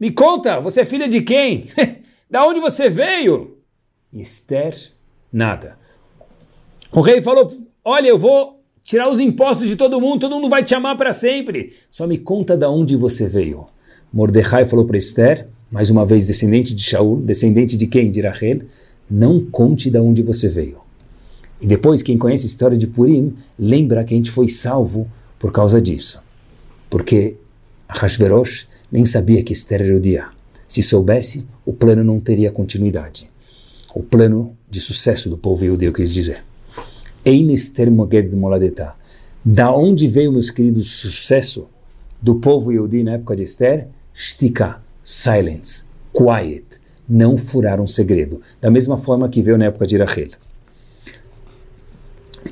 [0.00, 1.66] me conta, você é filha de quem?
[2.30, 3.58] da onde você veio?
[4.12, 4.74] Esther,
[5.32, 5.78] nada.
[6.90, 7.46] O rei falou,
[7.84, 11.12] olha, eu vou tirar os impostos de todo mundo, todo mundo vai te amar para
[11.12, 11.72] sempre.
[11.90, 13.66] Só me conta de onde você veio.
[14.12, 18.10] Mordecai falou para Esther, mais uma vez descendente de Shaul, descendente de quem?
[18.10, 18.62] De Rachel,
[19.10, 20.78] não conte de onde você veio.
[21.60, 25.52] E depois, quem conhece a história de Purim, lembra que a gente foi salvo por
[25.52, 26.20] causa disso.
[26.90, 27.36] Porque
[27.88, 30.26] Hashverosh nem sabia que Esther era o dia.
[30.66, 33.28] Se soubesse, o plano não teria continuidade.
[33.94, 36.42] o plano de sucesso do povo judeu, quis dizer.
[39.44, 41.68] Da onde veio, meus queridos, o sucesso
[42.20, 43.88] do povo judeu na época de Esther?
[44.14, 46.64] Shtika, silence, quiet,
[47.08, 48.40] não furar um segredo.
[48.60, 50.30] Da mesma forma que veio na época de Rachel.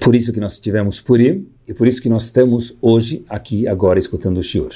[0.00, 3.98] Por isso que nós tivemos Purim e por isso que nós estamos hoje aqui agora
[3.98, 4.72] escutando o Shiur.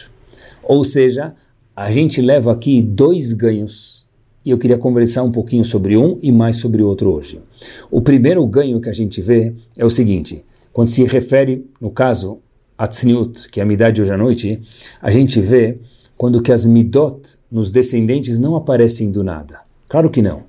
[0.63, 1.35] Ou seja,
[1.75, 4.04] a gente leva aqui dois ganhos
[4.45, 7.41] e eu queria conversar um pouquinho sobre um e mais sobre o outro hoje.
[7.91, 12.41] O primeiro ganho que a gente vê é o seguinte, quando se refere, no caso,
[12.77, 14.61] a Tzniut, que é a midade hoje à noite,
[15.01, 15.79] a gente vê
[16.17, 19.61] quando que as midot nos descendentes não aparecem do nada.
[19.89, 20.43] Claro que não.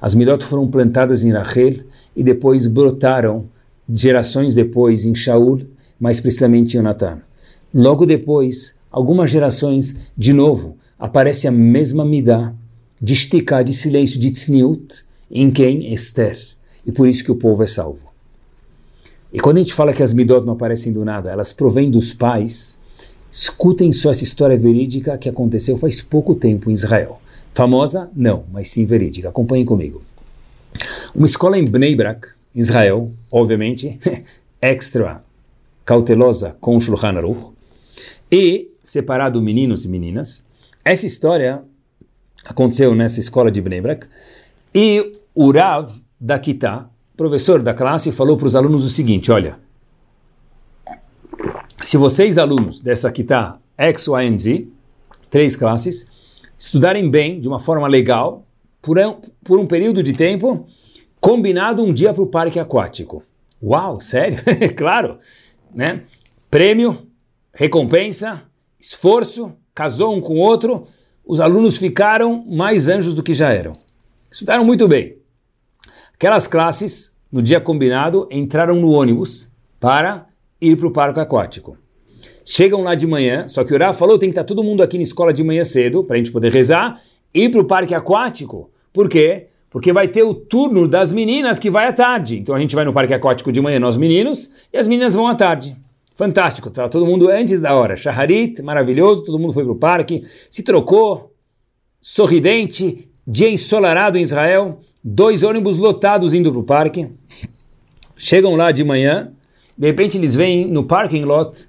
[0.00, 1.74] As midot foram plantadas em Rachel
[2.16, 3.46] e depois brotaram
[3.92, 5.60] gerações depois em Shaul,
[5.98, 7.20] mais precisamente em Jonathan.
[7.74, 12.54] Logo depois, algumas gerações, de novo, aparece a mesma midá
[13.02, 15.92] de esticar, de silêncio, de tzniut, em quem?
[15.92, 16.38] Esther.
[16.86, 18.12] E por isso que o povo é salvo.
[19.32, 22.12] E quando a gente fala que as midot não aparecem do nada, elas provêm dos
[22.12, 22.80] pais,
[23.30, 27.20] escutem só essa história verídica que aconteceu faz pouco tempo em Israel.
[27.52, 28.08] Famosa?
[28.14, 29.30] Não, mas sim verídica.
[29.30, 30.02] Acompanhem comigo.
[31.14, 33.98] Uma escola em Bnei Brak, Israel, obviamente,
[34.60, 35.22] extra
[35.84, 37.52] cautelosa com Shulchan Aruch,
[38.30, 40.44] e separado meninos e meninas.
[40.84, 41.62] Essa história
[42.44, 43.82] aconteceu nessa escola de Bnei
[44.74, 45.88] e o Rav
[46.20, 49.58] da Kitá, professor da classe, falou para os alunos o seguinte, olha,
[51.82, 54.68] se vocês alunos dessa Kitá X, Y Z,
[55.28, 56.06] três classes,
[56.56, 58.46] estudarem bem, de uma forma legal,
[58.80, 60.66] por um, por um período de tempo,
[61.20, 63.22] combinado um dia para o parque aquático.
[63.62, 64.38] Uau, sério?
[64.76, 65.18] claro,
[65.74, 66.02] né?
[66.50, 67.06] Prêmio,
[67.52, 68.42] recompensa,
[68.78, 70.84] esforço, casou um com o outro,
[71.24, 73.72] os alunos ficaram mais anjos do que já eram.
[74.30, 75.16] Estudaram muito bem.
[76.14, 80.26] Aquelas classes, no dia combinado, entraram no ônibus para
[80.60, 81.76] ir para o parque aquático.
[82.44, 84.96] Chegam lá de manhã, só que o Rav falou tem que estar todo mundo aqui
[84.96, 87.00] na escola de manhã cedo, para a gente poder rezar,
[87.32, 88.70] ir para o parque aquático.
[88.92, 89.48] Por quê?
[89.72, 92.38] porque vai ter o turno das meninas que vai à tarde.
[92.38, 95.26] Então a gente vai no parque aquático de manhã, nós meninos, e as meninas vão
[95.26, 95.74] à tarde.
[96.14, 97.96] Fantástico, tá todo mundo antes da hora.
[97.96, 101.32] Shaharit, maravilhoso, todo mundo foi para o parque, se trocou,
[102.00, 107.08] sorridente, dia ensolarado em Israel, dois ônibus lotados indo para o parque.
[108.16, 109.32] Chegam lá de manhã,
[109.76, 111.66] de repente eles vêm no parking lot,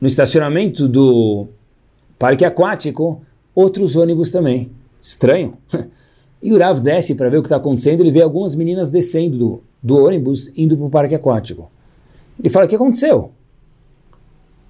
[0.00, 1.48] no estacionamento do
[2.18, 3.22] parque aquático,
[3.54, 4.70] outros ônibus também.
[5.00, 5.56] Estranho.
[6.40, 9.36] E o Rav desce para ver o que está acontecendo, ele vê algumas meninas descendo
[9.36, 11.68] do, do ônibus, indo para o parque aquático.
[12.38, 13.32] Ele fala, o que aconteceu?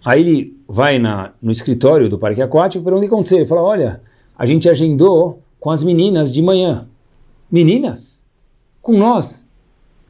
[0.08, 3.36] Aí ele vai na, no escritório do parque aquático, pergunta o que aconteceu.
[3.36, 4.00] Ele fala, olha,
[4.38, 6.88] a gente agendou com as meninas de manhã.
[7.52, 8.24] Meninas?
[8.80, 9.46] Com nós?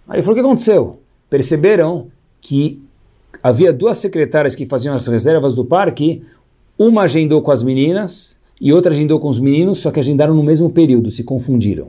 [0.06, 1.00] Aí ele falou, o que aconteceu?
[1.28, 2.80] Perceberam que
[3.42, 6.22] havia duas secretárias que faziam as reservas do parque,
[6.78, 10.44] uma agendou com as meninas e outra agendou com os meninos, só que agendaram no
[10.44, 11.88] mesmo período, se confundiram.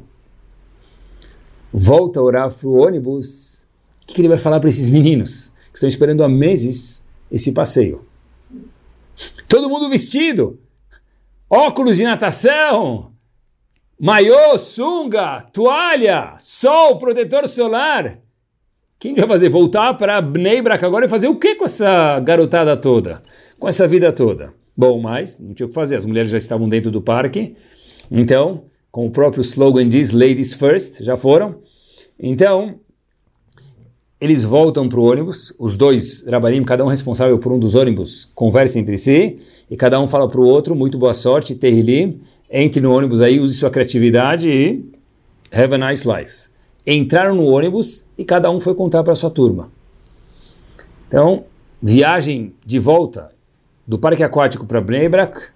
[1.72, 3.68] Volta a orar para o ônibus,
[4.02, 7.54] o que, que ele vai falar para esses meninos que estão esperando há meses esse
[7.54, 8.06] passeio?
[9.48, 10.60] Todo mundo vestido,
[11.50, 13.12] óculos de natação,
[14.00, 18.20] maiô, sunga, toalha, sol, protetor solar.
[18.98, 19.50] Quem vai fazer?
[19.50, 23.24] Voltar para Bnei Brak agora e fazer o que com essa garotada toda?
[23.58, 24.54] Com essa vida toda?
[24.76, 27.56] Bom, mas não tinha o que fazer, as mulheres já estavam dentro do parque,
[28.12, 31.62] então, como o próprio slogan diz, ladies first, já foram.
[32.20, 32.80] Então,
[34.20, 38.30] eles voltam para o ônibus, os dois rabarim, cada um responsável por um dos ônibus,
[38.36, 39.38] conversam entre si,
[39.72, 42.20] e cada um fala para o outro, muito boa sorte, Terrilim,
[42.52, 44.84] entre no ônibus aí, use sua criatividade e
[45.52, 46.50] have a nice life.
[46.86, 49.72] Entraram no ônibus e cada um foi contar para sua turma.
[51.08, 51.46] Então,
[51.82, 53.32] viagem de volta
[53.88, 55.50] do parque aquático para Bnebrak,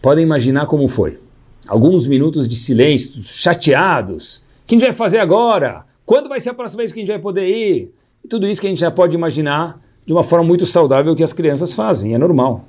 [0.00, 1.18] podem imaginar como foi.
[1.66, 4.36] Alguns minutos de silêncio, chateados.
[4.36, 5.87] O que a gente vai fazer agora?
[6.08, 7.92] Quando vai ser a próxima vez que a gente vai poder ir?
[8.24, 11.22] E tudo isso que a gente já pode imaginar de uma forma muito saudável que
[11.22, 12.64] as crianças fazem, é normal.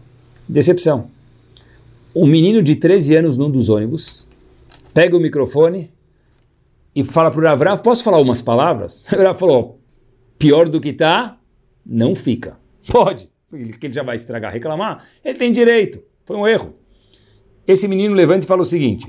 [0.45, 1.09] Decepção.
[2.13, 4.27] Um menino de 13 anos num dos ônibus
[4.93, 5.89] pega o microfone
[6.93, 9.07] e fala para o posso falar umas palavras?
[9.17, 9.79] O Rav falou,
[10.37, 11.37] pior do que tá,
[11.85, 12.57] não fica.
[12.91, 13.31] Pode
[13.79, 16.03] que ele já vai estragar, reclamar, ele tem direito.
[16.25, 16.75] Foi um erro.
[17.65, 19.07] Esse menino levanta e fala o seguinte: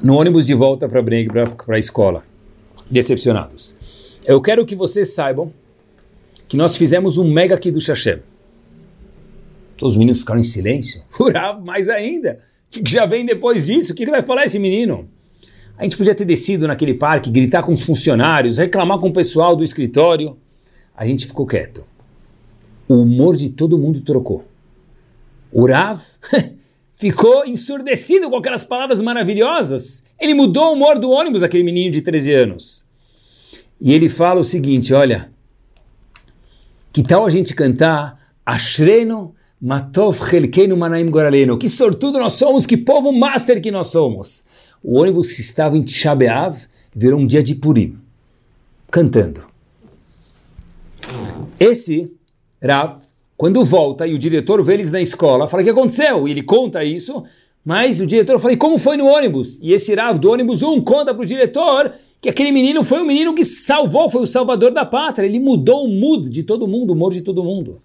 [0.00, 2.22] no ônibus de volta para a escola,
[2.90, 3.76] decepcionados.
[4.26, 5.52] Eu quero que vocês saibam
[6.48, 8.20] que nós fizemos um mega aqui do Hashem.
[9.76, 11.02] Todos os meninos ficaram em silêncio.
[11.10, 12.40] Furava mais ainda.
[12.68, 13.92] O que já vem depois disso?
[13.92, 15.08] O que ele vai falar esse menino?
[15.78, 19.54] A gente podia ter descido naquele parque, gritar com os funcionários, reclamar com o pessoal
[19.54, 20.36] do escritório.
[20.96, 21.84] A gente ficou quieto.
[22.88, 24.46] O humor de todo mundo trocou.
[25.52, 26.00] O Rav
[26.96, 30.06] ficou ensurdecido com aquelas palavras maravilhosas.
[30.18, 32.86] Ele mudou o humor do ônibus, aquele menino de 13 anos.
[33.80, 35.30] E ele fala o seguinte: olha,
[36.92, 41.58] que tal a gente cantar Ashreno Matov Chelkeinu Manaim Goraleno?
[41.58, 44.46] Que sortudo nós somos, que povo master que nós somos.
[44.82, 46.16] O ônibus que estava em Tisha
[46.94, 47.98] virou um dia de Purim,
[48.90, 49.46] cantando.
[51.60, 52.12] Esse
[52.62, 52.94] Rav,
[53.36, 56.26] quando volta e o diretor vê eles na escola, fala: O que aconteceu?
[56.26, 57.22] E ele conta isso,
[57.64, 59.60] mas o diretor fala: e como foi no ônibus?
[59.60, 63.04] E esse Rav do ônibus 1 conta para o diretor que aquele menino foi o
[63.04, 65.26] menino que salvou, foi o salvador da pátria.
[65.26, 67.80] Ele mudou o mood de todo mundo, o humor de todo mundo.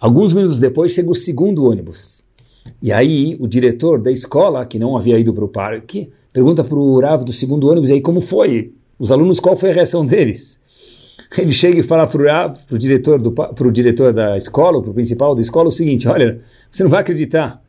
[0.00, 2.24] Alguns minutos depois chega o segundo ônibus.
[2.80, 6.78] E aí o diretor da escola, que não havia ido para o parque, pergunta para
[6.78, 8.72] o Rav do segundo ônibus, e aí como foi?
[8.98, 10.62] Os alunos, qual foi a reação deles?
[11.38, 15.34] Ele chega e fala para o diretor, do, pro diretor da escola, para o principal
[15.34, 17.62] da escola, o seguinte, olha, você não vai acreditar,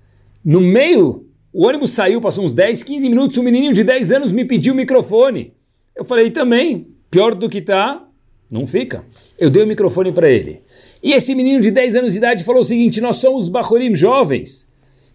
[0.44, 4.32] no meio, o ônibus saiu, passou uns 10, 15 minutos, um menininho de 10 anos
[4.32, 5.54] me pediu o microfone.
[5.96, 8.08] Eu falei, também, pior do que tá,
[8.50, 9.04] não fica.
[9.38, 10.62] Eu dei o microfone para ele.
[11.04, 14.72] E esse menino de 10 anos de idade falou o seguinte, nós somos Bahorim jovens,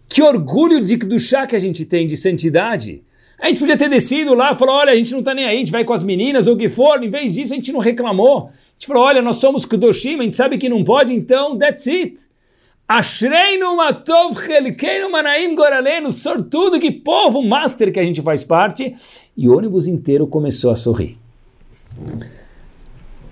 [0.07, 3.03] que orgulho de chá que a gente tem de santidade.
[3.43, 5.59] A gente podia ter descido lá falou: olha, a gente não está nem aí, a
[5.59, 7.03] gente vai com as meninas ou o que for.
[7.03, 8.47] Em vez disso, a gente não reclamou.
[8.47, 11.85] A gente falou: olha, nós somos Kudoshim, a gente sabe que não pode, então that's
[11.87, 12.21] it.
[12.87, 18.93] Ashreinu matov chelkeinu manaim goralenu, sortudo, que povo master que a gente faz parte.
[19.35, 21.17] E o ônibus inteiro começou a sorrir.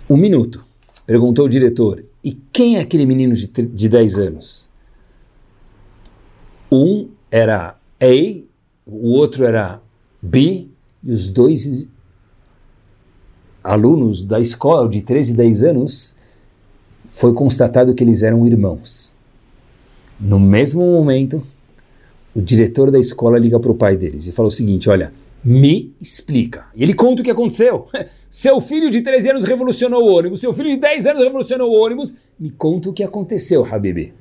[0.10, 0.66] Um minuto,
[1.06, 4.70] perguntou o diretor, e quem é aquele menino de, de 10 anos?
[6.70, 8.42] Um era A,
[8.86, 9.80] o outro era
[10.22, 10.68] B,
[11.04, 11.88] e os dois
[13.64, 16.16] alunos da escola de 13 e 10 anos
[17.06, 19.16] foi constatado que eles eram irmãos.
[20.20, 21.42] No mesmo momento,
[22.36, 25.12] o diretor da escola liga para o pai deles e fala o seguinte: Olha,
[25.44, 26.68] me explica.
[26.76, 27.86] E ele conta o que aconteceu.
[28.30, 31.84] Seu filho de 13 anos revolucionou o ônibus, seu filho de 10 anos revolucionou o
[31.84, 32.14] ônibus.
[32.40, 34.14] Me conta o que aconteceu, Habibi.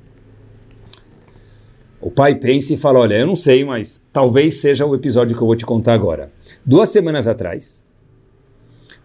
[2.01, 5.41] O pai pensa e fala: Olha, eu não sei, mas talvez seja o episódio que
[5.41, 6.31] eu vou te contar agora.
[6.65, 7.85] Duas semanas atrás,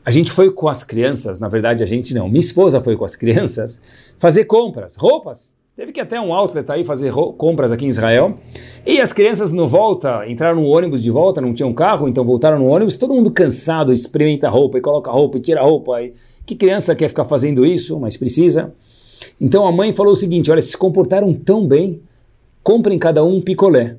[0.04, 3.04] a gente foi com as crianças, na verdade a gente não, minha esposa foi com
[3.04, 5.56] as crianças fazer compras, roupas.
[5.76, 8.38] Teve que até um outlet aí fazer compras aqui em Israel.
[8.87, 12.59] E as crianças no volta, entraram no ônibus de volta, não tinham carro, então voltaram
[12.59, 16.00] no ônibus, todo mundo cansado, experimenta roupa e coloca roupa e tira roupa.
[16.00, 16.14] E
[16.46, 18.72] que criança quer ficar fazendo isso, mas precisa?
[19.38, 22.00] Então a mãe falou o seguinte: olha, se comportaram tão bem
[22.66, 23.94] comprem cada um um picolé.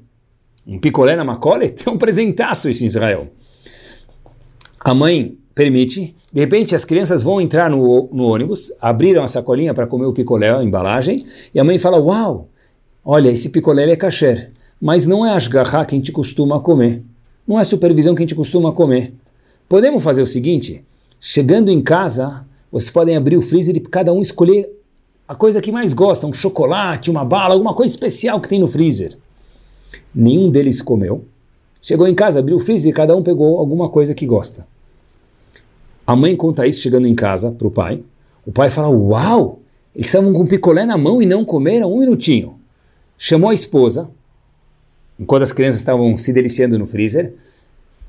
[0.67, 3.29] Um picolé na Macole tem um presentaço isso em Israel.
[4.81, 9.73] A mãe permite, de repente as crianças vão entrar no, no ônibus, abriram a sacolinha
[9.73, 11.25] para comer o picolé, a embalagem,
[11.55, 12.49] e a mãe fala, uau,
[13.05, 14.51] olha, esse picolé é kasher,
[14.81, 17.01] mas não é ashgaha que a gente costuma comer,
[17.47, 19.13] não é supervisão que a gente costuma comer.
[19.69, 20.83] Podemos fazer o seguinte,
[21.21, 24.76] chegando em casa, vocês podem abrir o freezer e cada um escolher
[25.27, 28.67] a coisa que mais gosta, um chocolate, uma bala, alguma coisa especial que tem no
[28.67, 29.17] freezer.
[30.15, 31.25] Nenhum deles comeu.
[31.81, 34.65] Chegou em casa, abriu o freezer e cada um pegou alguma coisa que gosta.
[36.05, 38.01] A mãe conta isso chegando em casa para o pai.
[38.45, 39.59] O pai fala: Uau!
[39.93, 42.55] Eles estavam com picolé na mão e não comeram um minutinho.
[43.17, 44.11] Chamou a esposa,
[45.19, 47.33] enquanto as crianças estavam se deliciando no freezer.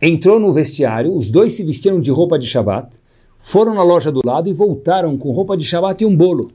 [0.00, 2.94] Entrou no vestiário, os dois se vestiram de roupa de Shabat,
[3.38, 6.52] foram na loja do lado e voltaram com roupa de Shabat e um bolo.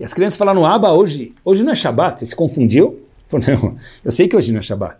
[0.00, 3.06] E as crianças falaram, Aba, hoje, hoje não é Shabat, você se confundiu?
[3.28, 4.96] Falei, não, eu sei que hoje não é Shabat.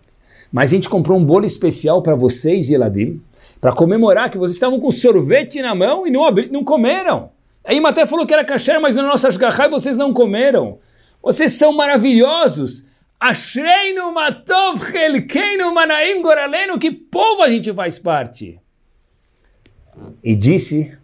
[0.51, 3.19] Mas a gente comprou um bolo especial para vocês, Eladim,
[3.59, 7.31] para comemorar que vocês estavam com sorvete na mão e não, abri, não comeram.
[7.65, 10.77] Aí Maté falou que era kasher, mas na nossa garrafa vocês não comeram.
[11.21, 12.89] Vocês são maravilhosos.
[13.19, 16.77] Ashreinu matov chelkeinu manaim goraleno.
[16.77, 18.59] Que povo a gente faz parte.
[20.23, 20.97] E disse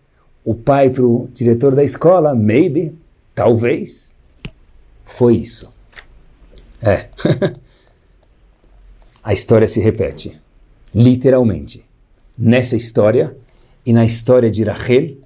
[0.43, 2.95] o pai para o diretor da escola, maybe,
[3.38, 4.18] Talvez
[5.06, 5.72] foi isso.
[6.82, 7.08] É.
[9.24, 10.42] a história se repete,
[10.92, 11.86] literalmente.
[12.36, 13.38] Nessa história
[13.86, 15.18] e na história de Rachel,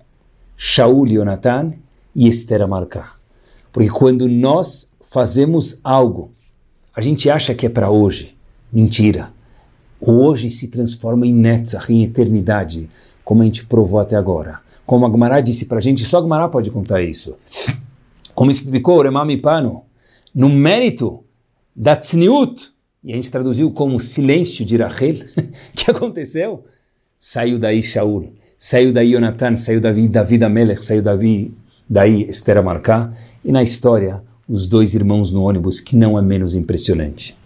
[0.57, 1.71] Shaul Yonatan
[2.13, 3.13] e Esther Amalcá.
[3.71, 6.31] Porque quando nós fazemos algo,
[6.93, 8.35] a gente acha que é para hoje.
[8.73, 9.31] Mentira.
[10.01, 12.89] O hoje se transforma em Netzach, em eternidade,
[13.23, 14.59] como a gente provou até agora.
[14.85, 17.37] Como a Gmará disse para a gente, só a Gmará pode contar isso.
[18.33, 19.83] Como explicou o Remami Pano,
[20.33, 21.23] no mérito
[21.75, 22.71] da tzniut,
[23.03, 25.25] e a gente traduziu como silêncio de Rachel,
[25.75, 26.63] que aconteceu?
[27.19, 31.53] Saiu daí Shaul, saiu daí Jonathan, saiu daí Davi Amelech, saiu daí,
[31.89, 33.13] daí Esther Amarcá,
[33.43, 37.37] e na história, os dois irmãos no ônibus, que não é menos impressionante.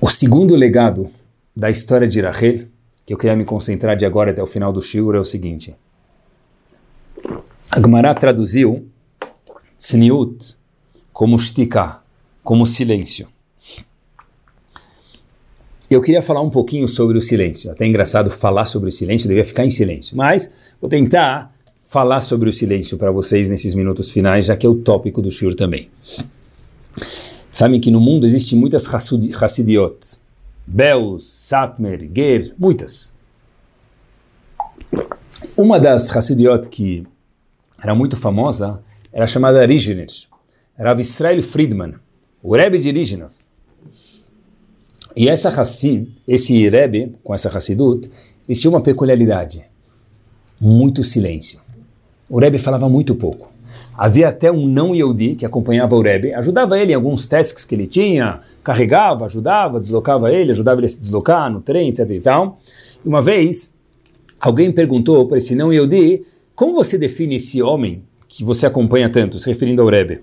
[0.00, 1.08] O segundo legado
[1.54, 2.66] da história de Rachel,
[3.04, 5.74] que eu queria me concentrar de agora até o final do Shiur, é o seguinte.
[7.70, 8.88] Agmará traduziu
[9.78, 10.56] Tzniut
[11.12, 12.00] como shtika,
[12.42, 13.28] como silêncio.
[15.88, 17.70] Eu queria falar um pouquinho sobre o silêncio.
[17.70, 20.16] Até é engraçado falar sobre o silêncio, devia ficar em silêncio.
[20.16, 24.68] Mas vou tentar falar sobre o silêncio para vocês nesses minutos finais, já que é
[24.68, 25.88] o tópico do Shur também.
[27.50, 30.18] Sabem que no mundo existem muitas Hassidiot.
[30.66, 33.14] Beus, Satmer, Ger, muitas.
[35.56, 37.06] Uma das Hassidiot que
[37.80, 38.82] era muito famosa
[39.16, 40.08] era chamada Rigener.
[40.78, 41.94] Rav Israel Friedman,
[42.42, 43.32] o Rebbe de Rigenov.
[45.16, 48.10] E essa Hassid, esse Rebbe, com essa Hassidut,
[48.46, 49.64] eles tinham uma peculiaridade.
[50.60, 51.60] Muito silêncio.
[52.28, 53.50] O Rebbe falava muito pouco.
[53.96, 57.74] Havia até um não Yehudi que acompanhava o Rebbe, ajudava ele em alguns tasks que
[57.74, 62.20] ele tinha, carregava, ajudava, deslocava ele, ajudava ele a se deslocar no trem, etc e
[62.20, 62.60] tal.
[63.02, 63.78] E uma vez,
[64.38, 66.22] alguém perguntou para esse não Yehudi,
[66.54, 68.02] como você define esse homem
[68.36, 70.20] que você acompanha tanto, se referindo ao Rebbe?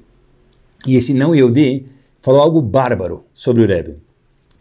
[0.86, 1.86] E esse não Yehudi
[2.20, 3.96] falou algo bárbaro sobre o Rebbe.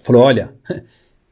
[0.03, 0.55] Falou, olha,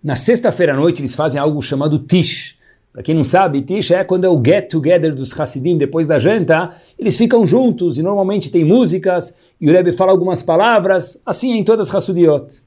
[0.04, 2.58] na sexta-feira à noite eles fazem algo chamado Tish.
[2.92, 6.18] Para quem não sabe, Tish é quando é o get together dos Hassidim depois da
[6.18, 6.70] janta.
[6.98, 11.22] Eles ficam juntos e normalmente tem músicas e o Rebbe fala algumas palavras.
[11.24, 12.60] Assim é em todas as Hassudiot.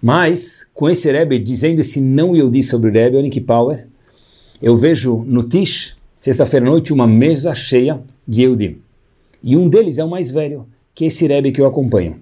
[0.00, 3.88] Mas, com esse Rebbe dizendo esse não Yehudi sobre o Rebbe, que power.
[4.62, 8.78] Eu vejo no Tish, sexta-feira à noite, uma mesa cheia Yehudim.
[9.42, 12.20] E um deles é o mais velho, que é esse Rebbe que eu acompanho.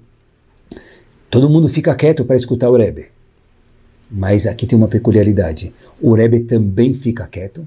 [1.31, 3.07] Todo mundo fica quieto para escutar o Rebbe.
[4.11, 5.75] Mas aqui tem uma peculiaridade.
[6.01, 7.67] O Rebbe também fica quieto.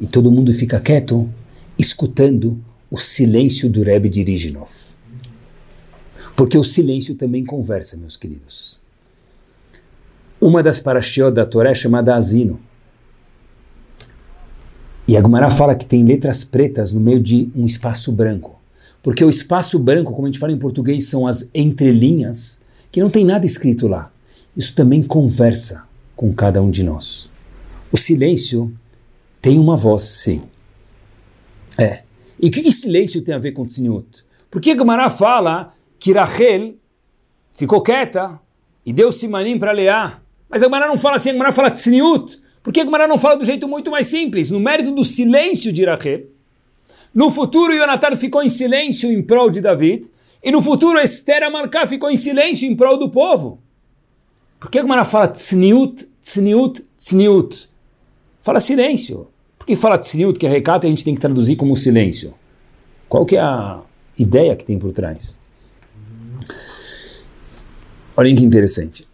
[0.00, 1.28] E todo mundo fica quieto
[1.78, 2.58] escutando
[2.90, 4.70] o silêncio do Rebbe de Riginov.
[6.36, 8.80] Porque o silêncio também conversa, meus queridos.
[10.40, 12.58] Uma das parashiot da Torá é chamada Asino.
[15.06, 18.58] E a Gemara fala que tem letras pretas no meio de um espaço branco.
[19.02, 23.10] Porque o espaço branco, como a gente fala em português, são as entrelinhas que não
[23.10, 24.10] tem nada escrito lá.
[24.56, 25.86] Isso também conversa
[26.16, 27.30] com cada um de nós.
[27.92, 28.72] O silêncio
[29.42, 30.42] tem uma voz, sim.
[31.76, 32.02] É.
[32.40, 34.24] E o que, que silêncio tem a ver com tzniut?
[34.50, 36.76] Por que Gamara fala que Rachel
[37.52, 38.40] ficou quieta
[38.86, 40.20] e deu simanim para Leá?
[40.48, 42.38] Mas a Gamara não fala assim, a Gamara fala tzniut.
[42.64, 44.50] Por que a Gamara não fala do jeito muito mais simples?
[44.50, 46.22] No mérito do silêncio de Rachel.
[47.14, 50.10] No futuro, Jonathan ficou em silêncio em prol de David.
[50.42, 53.58] E no futuro, Esther Amalcá ficou em silêncio em prol do povo.
[54.58, 57.68] Por que a Gemara fala tzniut, tzniut, tzniut?
[58.40, 59.28] Fala silêncio.
[59.58, 62.32] Por que fala tzniut, que é recato, e a gente tem que traduzir como silêncio?
[63.10, 63.82] Qual que é a
[64.18, 65.38] ideia que tem por trás?
[68.16, 69.06] Olhem que interessante.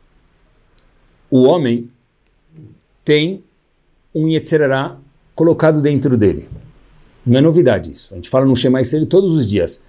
[1.29, 1.91] O homem
[3.11, 3.43] tem
[4.15, 4.97] um Yetzerará
[5.35, 6.47] colocado dentro dele.
[7.27, 8.13] Não é novidade isso.
[8.13, 9.85] A gente fala no Shema Israel todos os dias.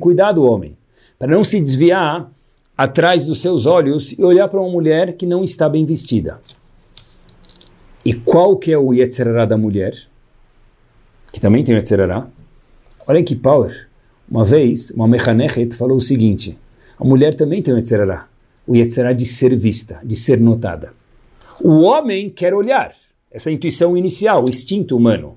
[0.00, 0.78] Cuidado, homem,
[1.18, 2.32] para não se desviar
[2.74, 6.40] atrás dos seus olhos e olhar para uma mulher que não está bem vestida.
[8.02, 9.94] E qual que é o Yetzerará da mulher?
[11.30, 12.26] Que também tem o Yetzerará.
[13.06, 13.88] Olha que power.
[14.26, 16.56] Uma vez, uma Mechanechet falou o seguinte,
[16.98, 18.26] a mulher também tem o Yetzerará.
[18.66, 20.92] O Yetzerará de ser vista, de ser notada.
[21.62, 22.94] O homem quer olhar.
[23.30, 25.36] Essa intuição inicial, o instinto humano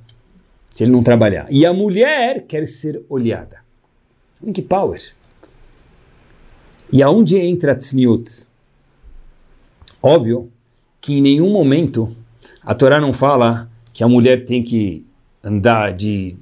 [0.70, 1.48] se ele não trabalhar.
[1.50, 3.58] E a mulher quer ser olhada.
[4.42, 5.02] Olha que power.
[6.92, 8.48] E aonde entra tzniut?
[10.02, 10.50] Óbvio
[11.02, 12.10] que em nenhum momento
[12.64, 15.06] a Torá não fala que a mulher tem que
[15.44, 16.36] andar de,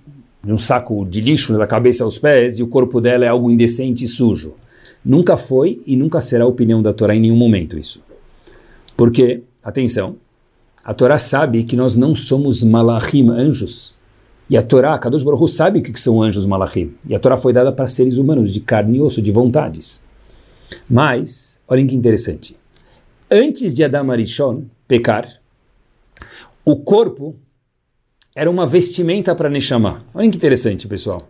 [0.44, 3.50] de um saco de lixo da cabeça aos pés e o corpo dela é algo
[3.50, 4.54] indecente e sujo.
[5.08, 8.03] Nunca foi e nunca será a opinião da Torá em nenhum momento isso.
[8.97, 10.18] Porque, atenção,
[10.84, 13.95] a Torá sabe que nós não somos malachim, anjos.
[14.49, 16.93] E a Torá, Kadosh Baruch sabe o que são anjos malachim.
[17.08, 20.03] E a Torá foi dada para seres humanos, de carne e osso, de vontades.
[20.89, 22.58] Mas, olhem que interessante.
[23.32, 25.26] Antes de Adam Arishon pecar,
[26.66, 27.34] o corpo
[28.36, 30.03] era uma vestimenta para Neshama.
[30.14, 31.22] Olhem que interessante, pessoal.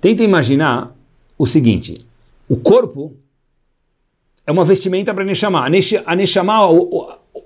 [0.00, 0.96] Tenta imaginar
[1.36, 2.07] o seguinte.
[2.48, 3.12] O corpo
[4.46, 5.66] é uma vestimenta para Neshama.
[6.06, 6.54] A Neshama,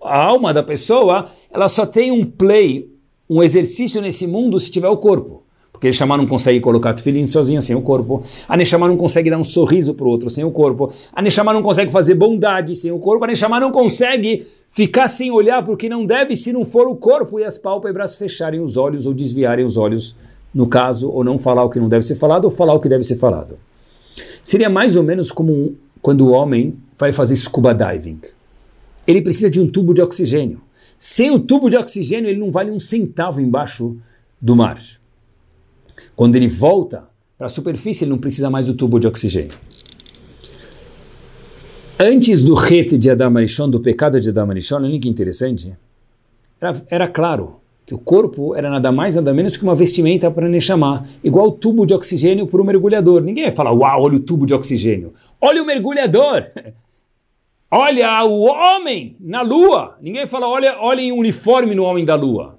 [0.00, 2.88] a alma da pessoa, ela só tem um play,
[3.28, 5.42] um exercício nesse mundo se tiver o corpo.
[5.72, 8.22] Porque chamar não consegue colocar filhinho sozinho sem o corpo.
[8.48, 10.92] A Neshama não consegue dar um sorriso para o outro sem o corpo.
[11.12, 13.24] A Neshama não consegue fazer bondade sem o corpo.
[13.24, 17.40] A Neshama não consegue ficar sem olhar porque não deve se não for o corpo
[17.40, 20.14] e as pálpebras fecharem os olhos ou desviarem os olhos,
[20.54, 22.88] no caso, ou não falar o que não deve ser falado ou falar o que
[22.88, 23.58] deve ser falado.
[24.42, 28.20] Seria mais ou menos como quando o homem vai fazer scuba diving.
[29.06, 30.60] Ele precisa de um tubo de oxigênio.
[30.98, 33.96] Sem o tubo de oxigênio, ele não vale um centavo embaixo
[34.40, 34.80] do mar.
[36.14, 39.56] Quando ele volta para a superfície, ele não precisa mais do tubo de oxigênio.
[41.98, 45.72] Antes do rete de Adam Arishon, do pecado de Adam Arishon, olha que interessante,
[46.60, 50.48] era, era, claro que o corpo era nada mais, nada menos que uma vestimenta para
[50.48, 53.22] Neshama, igual o tubo de oxigênio para o mergulhador.
[53.22, 55.12] Ninguém vai falar, uau, olha o tubo de oxigênio.
[55.40, 56.46] Olha o mergulhador!
[57.74, 59.96] Olha o homem na lua!
[60.02, 62.58] Ninguém fala, olha, olhem o uniforme no homem da lua.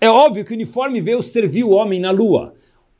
[0.00, 2.52] É óbvio que o uniforme veio servir o homem na lua.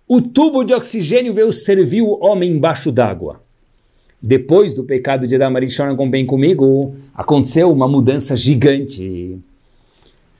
[0.08, 3.40] O tubo de oxigênio veio servir o homem embaixo d'água.
[4.22, 9.36] Depois do pecado de Adam Arishon, bem comigo, aconteceu uma mudança gigante.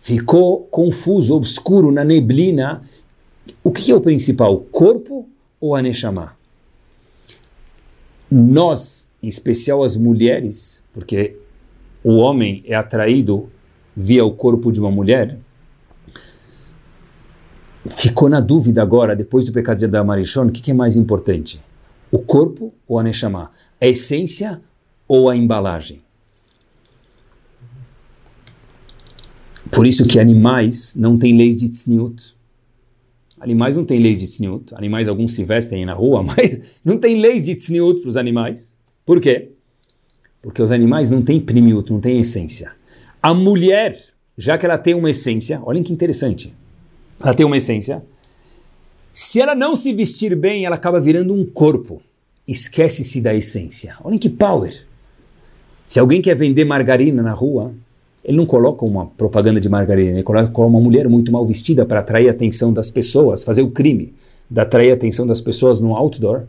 [0.06, 2.80] Ficou confuso, obscuro, na neblina.
[3.64, 5.28] O que é o principal, o corpo
[5.60, 6.36] ou a Neshama?
[8.30, 11.36] Nós, em especial as mulheres, porque
[12.04, 13.50] o homem é atraído
[13.96, 15.40] via o corpo de uma mulher,
[17.90, 21.60] ficou na dúvida agora, depois do pecado de Adam Arishon, o que, é mais importante?
[22.12, 23.50] O corpo ou a Neshama?
[23.80, 24.60] A essência
[25.08, 26.05] ou a embalagem?
[29.70, 32.36] Por isso que animais não têm leis de tzniut.
[33.38, 34.74] Animais não têm leis de tzniut.
[34.74, 38.78] Animais, alguns se vestem na rua, mas não tem leis de tzniut para os animais.
[39.04, 39.50] Por quê?
[40.40, 42.72] Porque os animais não têm primiut, não têm essência.
[43.22, 43.98] A mulher,
[44.38, 46.54] já que ela tem uma essência, olhem que interessante
[47.20, 48.04] ela tem uma essência.
[49.12, 52.02] Se ela não se vestir bem, ela acaba virando um corpo.
[52.46, 53.96] Esquece-se da essência.
[54.04, 54.86] Olhem que power.
[55.84, 57.74] Se alguém quer vender margarina na rua,
[58.26, 62.00] ele não coloca uma propaganda de margarina, ele coloca uma mulher muito mal vestida para
[62.00, 64.12] atrair a atenção das pessoas, fazer o crime
[64.50, 66.42] de atrair a atenção das pessoas no outdoor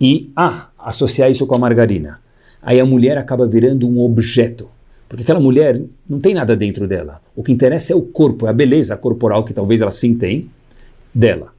[0.00, 2.18] e, ah, associar isso com a margarina.
[2.62, 4.68] Aí a mulher acaba virando um objeto.
[5.06, 7.20] Porque aquela mulher não tem nada dentro dela.
[7.36, 10.48] O que interessa é o corpo, é a beleza corporal que talvez ela sim tem
[11.14, 11.52] dela.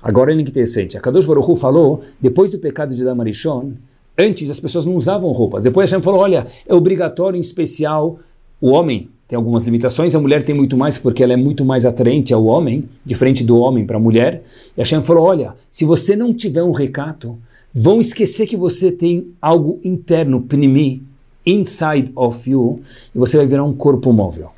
[0.00, 0.96] Agora é interessante.
[0.96, 3.72] A Kadosh Baruch Hu falou, depois do pecado de Damarishon,
[4.16, 5.64] antes as pessoas não usavam roupas.
[5.64, 8.20] Depois Hashem falou, olha, é obrigatório em especial
[8.64, 11.84] o homem tem algumas limitações, a mulher tem muito mais porque ela é muito mais
[11.84, 14.42] atraente ao homem, diferente do homem para a mulher.
[14.74, 17.36] E Hashem falou, olha, se você não tiver um recato,
[17.74, 21.02] vão esquecer que você tem algo interno, pnimi,
[21.44, 22.80] inside of you
[23.14, 24.50] e você vai virar um corpo móvel.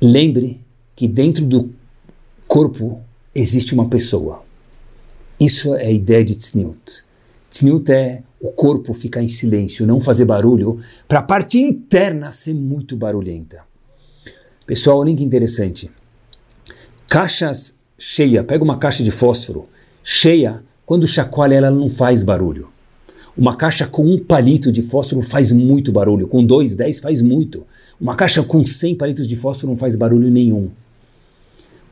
[0.00, 0.60] Lembre
[0.94, 1.68] que dentro do
[2.46, 3.00] corpo
[3.34, 4.44] existe uma pessoa.
[5.40, 7.02] Isso é a ideia de Tzniut.
[7.50, 10.76] Tzniut é o corpo ficar em silêncio, não fazer barulho,
[11.06, 13.60] para a parte interna ser muito barulhenta.
[14.66, 15.88] Pessoal, olha que interessante.
[17.08, 19.68] Caixas cheia, pega uma caixa de fósforo
[20.02, 22.68] cheia, quando chacoalha ela não faz barulho.
[23.38, 27.64] Uma caixa com um palito de fósforo faz muito barulho, com dois, dez faz muito.
[28.00, 30.68] Uma caixa com cem palitos de fósforo não faz barulho nenhum.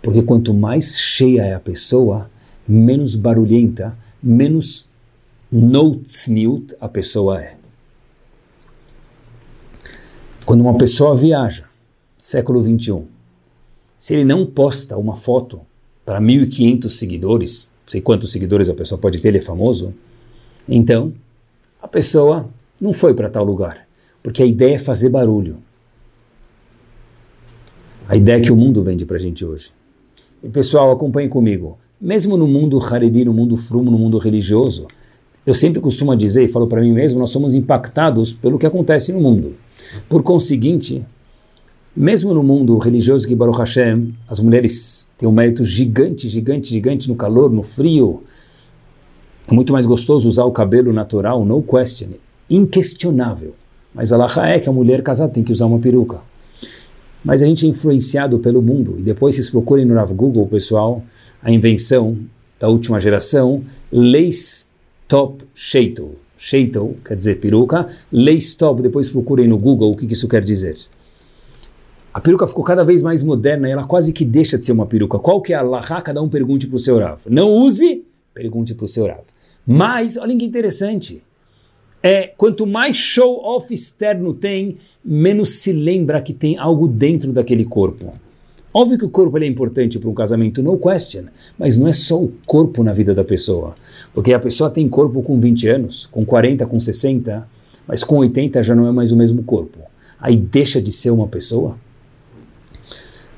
[0.03, 2.29] Porque quanto mais cheia é a pessoa,
[2.67, 4.90] menos barulhenta, menos
[5.53, 7.57] notsniut a pessoa é.
[10.47, 11.65] Quando uma pessoa viaja,
[12.17, 13.07] século 21,
[13.99, 15.61] se ele não posta uma foto
[16.05, 19.93] para 1.500 seguidores, sei quantos seguidores a pessoa pode ter, ele é famoso,
[20.69, 21.13] então
[21.83, 22.49] a pessoa
[22.81, 23.87] não foi para tal lugar,
[24.23, 25.59] porque a ideia é fazer barulho.
[28.09, 29.73] A ideia que o mundo vende para a gente hoje.
[30.43, 31.79] E pessoal, acompanhe comigo.
[32.01, 34.89] Mesmo no mundo Haredi, no mundo frumo, no mundo religioso,
[35.47, 39.13] eu sempre costumo dizer e falo para mim mesmo, nós somos impactados pelo que acontece
[39.13, 39.55] no mundo.
[40.09, 41.05] Por conseguinte,
[41.97, 47.09] mesmo no mundo religioso que Baruch Hashem, as mulheres têm um mérito gigante, gigante, gigante
[47.09, 48.23] no calor, no frio,
[49.49, 52.11] é muito mais gostoso usar o cabelo natural, no question,
[52.49, 53.55] inquestionável.
[53.93, 56.19] Mas a é que a mulher casada tem que usar uma peruca.
[57.25, 58.95] Mas a gente é influenciado pelo mundo.
[58.99, 61.03] E depois vocês procurem no Google, pessoal,
[61.43, 62.17] a invenção
[62.61, 63.65] da última geração,
[65.11, 66.15] Leistop Sheitel.
[66.37, 67.89] Sheitel quer dizer peruca.
[68.13, 70.77] Leistop, depois procurem no Google o que isso quer dizer.
[72.15, 74.87] A peruca ficou cada vez mais moderna e ela quase que deixa de ser uma
[74.87, 75.19] peruca.
[75.19, 76.01] Qual que é a lahá?
[76.01, 77.23] Cada um pergunte para o seu Rav.
[77.29, 79.25] Não use, pergunte para o seu Rav.
[79.67, 81.23] Mas, olha que interessante,
[82.03, 88.13] é, quanto mais show-off externo tem, menos se lembra que tem algo dentro daquele corpo.
[88.73, 91.25] Óbvio que o corpo é importante para um casamento, no question,
[91.59, 93.75] mas não é só o corpo na vida da pessoa.
[94.15, 97.49] Porque a pessoa tem corpo com 20 anos, com 40, com 60,
[97.87, 99.81] mas com 80 já não é mais o mesmo corpo.
[100.21, 101.77] Aí deixa de ser uma pessoa?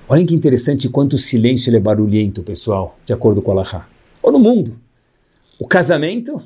[0.06, 3.86] Olhem que interessante quanto silêncio é barulhento, pessoal, de acordo com a Laha.
[4.22, 4.76] Ou no mundo.
[5.58, 6.42] O casamento,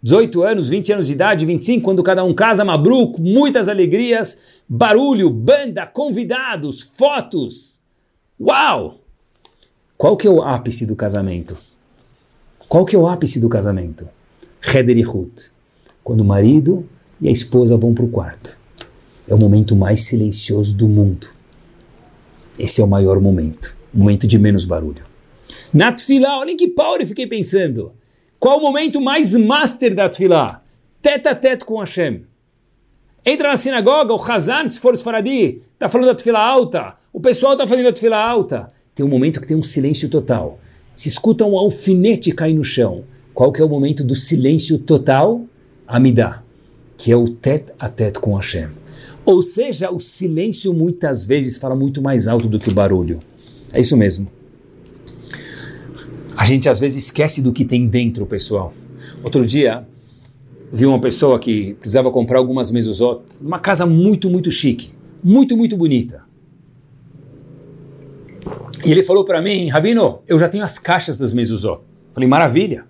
[0.00, 5.28] 18 anos, 20 anos de idade, 25, quando cada um casa, mabruco, muitas alegrias, barulho,
[5.28, 7.80] banda, convidados, fotos.
[8.38, 9.00] Uau!
[9.96, 11.56] Qual que é o ápice do casamento?
[12.68, 14.06] Qual que é o ápice do casamento?
[14.62, 15.44] Heder e Ruth.
[16.04, 16.86] Quando o marido
[17.18, 18.54] e a esposa vão para o quarto.
[19.26, 21.28] É o momento mais silencioso do mundo.
[22.58, 23.74] Esse é o maior momento.
[23.94, 25.04] O momento de menos barulho.
[25.72, 25.94] Na
[26.38, 27.92] olhem que pau eu fiquei pensando.
[28.38, 30.62] Qual o momento mais master da Tfilá?
[31.00, 32.26] Tete a tete com Hashem.
[33.28, 36.94] Entra na sinagoga, o Hazan, se for Faradi, está falando da Tfilá alta.
[37.12, 38.68] O pessoal está fazendo a Tfilá alta.
[38.94, 40.60] Tem um momento que tem um silêncio total.
[40.94, 43.02] Se escuta um alfinete cair no chão.
[43.34, 45.44] Qual que é o momento do silêncio total?
[45.88, 46.40] Amidá,
[46.96, 48.68] que é o tete a tete com Hashem.
[49.24, 53.18] Ou seja, o silêncio muitas vezes fala muito mais alto do que o barulho.
[53.72, 54.30] É isso mesmo.
[56.36, 58.72] A gente às vezes esquece do que tem dentro, pessoal.
[59.24, 59.84] Outro dia,
[60.72, 64.90] vi uma pessoa que precisava comprar algumas mezuzot, numa casa muito, muito chique,
[65.22, 66.24] muito, muito bonita.
[68.84, 71.82] E ele falou para mim, Rabino, eu já tenho as caixas das mezuzot.
[72.12, 72.84] Falei, maravilha.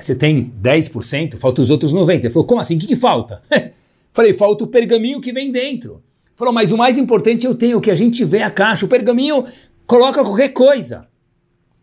[0.00, 2.10] Você tem 10%, falta os outros 90%.
[2.10, 2.76] Ele falou, como assim?
[2.76, 3.42] O que, que falta?
[4.12, 6.00] Falei, falta o pergaminho que vem dentro.
[6.34, 8.86] Falou, mas o mais importante eu tenho, que a gente vê a caixa.
[8.86, 9.44] O pergaminho
[9.86, 11.08] coloca qualquer coisa.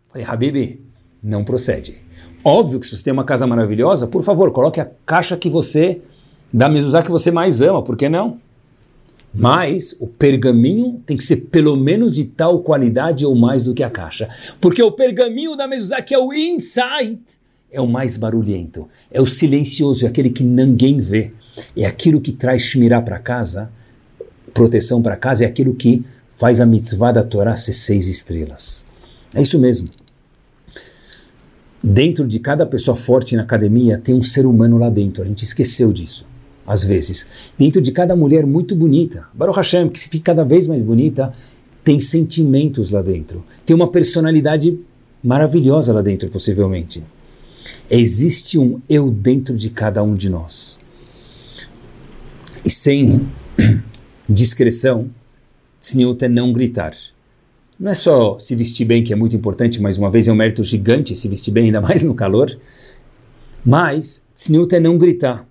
[0.08, 0.82] Falei, Habib,
[1.22, 1.98] não procede.
[2.44, 6.02] Óbvio que se você tem uma casa maravilhosa, por favor, coloque a caixa que você,
[6.52, 8.40] da mezuzá que você mais ama, por que não?
[9.34, 13.84] Mas o pergaminho tem que ser pelo menos de tal qualidade ou mais do que
[13.84, 14.28] a caixa.
[14.60, 17.22] Porque o pergaminho da mezuzá, que é o inside,
[17.72, 21.32] é o mais barulhento, é o silencioso, é aquele que ninguém vê.
[21.78, 23.72] É aquilo que traz Shmirá para casa,
[24.54, 28.86] proteção para casa, é aquilo que faz a mitzvah da Torá ser seis estrelas.
[29.34, 29.88] É isso mesmo.
[31.84, 35.24] Dentro de cada pessoa forte na academia tem um ser humano lá dentro.
[35.24, 36.28] A gente esqueceu disso,
[36.66, 37.52] às vezes.
[37.58, 41.34] Dentro de cada mulher muito bonita, Baruch Hashem, que se fica cada vez mais bonita,
[41.84, 43.44] tem sentimentos lá dentro.
[43.66, 44.80] Tem uma personalidade
[45.24, 47.04] maravilhosa lá dentro, possivelmente.
[47.90, 50.82] Existe um eu dentro de cada um de nós
[52.66, 53.28] e sem
[54.30, 55.10] discrição,
[55.80, 56.94] tzniut é não gritar.
[57.82, 60.36] Não é só se vestir bem, que é muito importante, mais uma vez é um
[60.36, 62.56] mérito gigante se vestir bem, ainda mais no calor.
[63.66, 65.48] Mas tzniut é não gritar.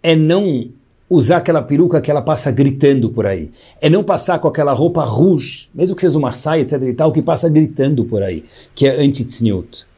[0.00, 0.68] É não
[1.10, 3.50] usar aquela peruca que ela passa gritando por aí.
[3.80, 7.10] É não passar com aquela roupa rouge, mesmo que seja uma saia, etc e tal,
[7.10, 9.88] que passa gritando por aí, que é anti-tzniut.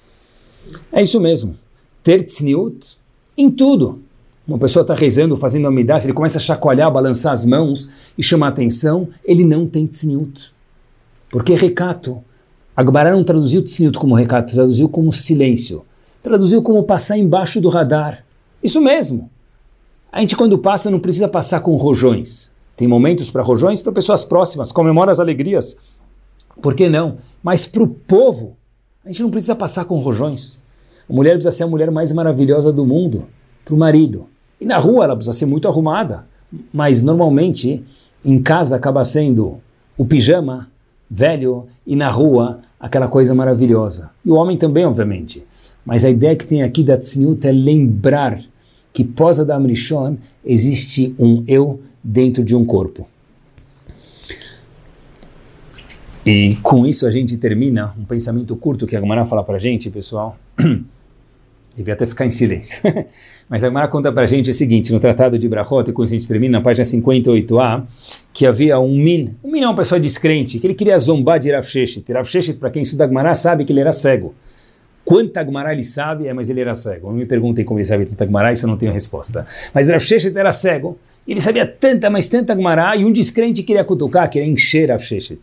[0.90, 1.54] É isso mesmo.
[2.02, 2.96] Ter tzniut
[3.36, 4.00] em tudo.
[4.46, 8.22] Uma pessoa está rezando, fazendo amidah, se ele começa a chacoalhar, balançar as mãos e
[8.22, 10.56] chamar atenção, ele não tem tzniut.
[11.30, 12.22] Porque recato.
[12.76, 15.84] Agbará não traduziu tzniut como recato, traduziu como silêncio.
[16.22, 18.24] Traduziu como passar embaixo do radar.
[18.62, 19.30] Isso mesmo.
[20.10, 22.56] A gente quando passa não precisa passar com rojões.
[22.76, 25.76] Tem momentos para rojões para pessoas próximas, comemora as alegrias.
[26.62, 27.18] Por que não?
[27.42, 28.56] Mas para o povo,
[29.04, 30.60] a gente não precisa passar com rojões.
[31.08, 33.26] A mulher precisa ser a mulher mais maravilhosa do mundo.
[33.64, 34.28] Para o marido.
[34.60, 36.26] E na rua ela precisa ser muito arrumada,
[36.72, 37.84] mas normalmente
[38.24, 39.60] em casa acaba sendo
[39.96, 40.68] o pijama
[41.10, 44.10] velho e na rua aquela coisa maravilhosa.
[44.24, 45.44] E o homem também, obviamente.
[45.84, 48.40] Mas a ideia que tem aqui da Tzniut é lembrar
[48.92, 53.06] que pós Adam Rishon existe um eu dentro de um corpo.
[56.24, 59.88] E com isso a gente termina um pensamento curto que a Gamara fala para gente,
[59.88, 60.36] pessoal.
[61.78, 62.82] Devia até ficar em silêncio.
[63.48, 66.02] Mas a Gemara conta para a gente o seguinte, no Tratado de Brachot, e com
[66.02, 67.84] isso a gente termina, na página 58a,
[68.32, 71.52] que havia um Min, um Min é uma pessoa descrente, que ele queria zombar de
[71.52, 72.12] Rav Sheshet.
[72.12, 74.34] Rav para quem estuda Gemara, sabe que ele era cego.
[75.04, 77.10] Quanta Gemara ele sabe, é, mas ele era cego.
[77.10, 79.46] Não me perguntem como ele sabe tanta Gemara, isso eu não tenho resposta.
[79.72, 83.84] Mas Rav Sheshet era cego, ele sabia tanta, mas tanta Gemara, e um descrente queria
[83.84, 85.40] cutucar, queria encher Rav Sheshet.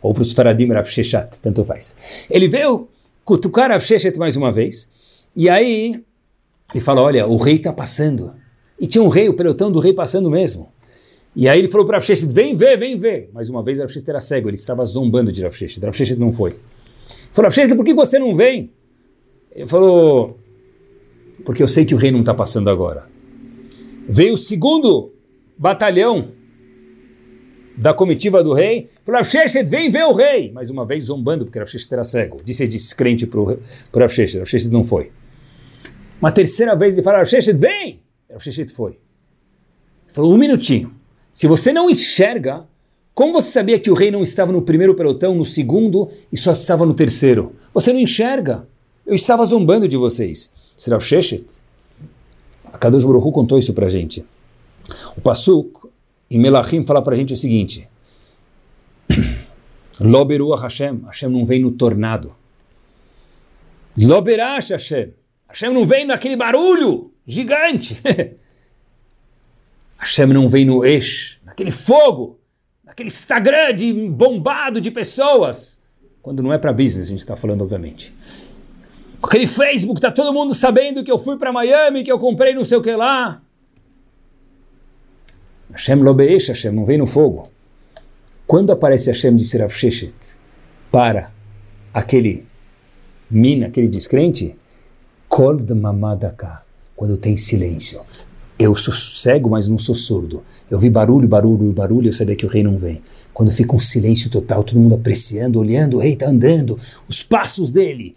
[0.00, 2.24] Ou para os Faradim Rav Sheshat, tanto faz.
[2.30, 2.86] Ele veio
[3.24, 5.01] cutucar Rav Sheshet mais uma vez,
[5.36, 6.02] e aí
[6.74, 8.34] ele fala: Olha, o rei está passando.
[8.78, 10.68] E tinha um rei, o pelotão do rei passando mesmo.
[11.34, 13.30] E aí ele falou para Rav Vem ver, vem ver.
[13.32, 15.80] Mais uma vez Rav era cego, ele estava zombando de Rav Sheshet.
[15.84, 16.50] Rav não foi.
[16.50, 16.60] Ele
[17.32, 18.70] falou: Rav por que você não vem?
[19.54, 20.38] Ele falou:
[21.44, 23.06] Porque eu sei que o rei não está passando agora.
[24.08, 25.12] Veio o segundo
[25.56, 26.32] batalhão
[27.76, 30.52] da comitiva do rei, falou, Rav vem ver o rei.
[30.52, 32.38] Mais uma vez zombando, porque Rav era cego.
[32.44, 34.12] Disse descrente para o Rav
[34.70, 35.10] não foi.
[36.22, 38.00] Uma terceira vez ele falou, Rav vem!
[38.30, 38.92] Rav foi.
[38.92, 39.00] Ele
[40.06, 40.94] falou, um minutinho.
[41.32, 42.64] Se você não enxerga,
[43.12, 46.52] como você sabia que o rei não estava no primeiro pelotão, no segundo e só
[46.52, 47.56] estava no terceiro?
[47.74, 48.68] Você não enxerga.
[49.04, 50.52] Eu estava zombando de vocês.
[50.76, 51.44] Será o Sheshet?
[52.72, 54.24] A Kadosh Baruch contou isso para a gente.
[55.16, 55.88] O Pasuk,
[56.30, 57.88] em Melachim, fala para a gente o seguinte.
[59.98, 61.02] Loberu Hashem.
[61.04, 62.32] Hashem não vem no tornado.
[63.98, 65.14] Loberash Hashem.
[65.52, 68.00] Hashem não vem naquele barulho gigante.
[69.98, 72.40] Hashem não vem no Esh, naquele fogo,
[72.82, 75.84] naquele Instagram de bombado de pessoas.
[76.22, 78.14] Quando não é para business, a gente está falando, obviamente.
[79.22, 82.64] Aquele Facebook, tá todo mundo sabendo que eu fui para Miami, que eu comprei não
[82.64, 83.42] sei o que lá.
[85.70, 87.44] Hashem Lobeesh, Hashem não vem no fogo.
[88.46, 90.14] Quando aparece Hashem de Serav Sheshet
[90.90, 91.30] para
[91.92, 92.46] aquele
[93.30, 94.56] min, aquele descrente,
[95.34, 96.60] Kol Mamadaka,
[96.94, 98.02] quando tem silêncio.
[98.58, 100.42] Eu sou cego, mas não sou surdo.
[100.70, 103.00] Eu vi barulho, barulho, barulho, eu sabia que o rei não vem.
[103.32, 106.78] Quando fica um silêncio total, todo mundo apreciando, olhando, o rei está andando,
[107.08, 108.14] os passos dele,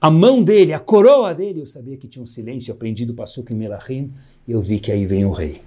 [0.00, 3.52] a mão dele, a coroa dele, eu sabia que tinha um silêncio, aprendi do Pasuk
[3.52, 4.10] em Melachim,
[4.48, 5.60] e eu vi que aí vem o rei.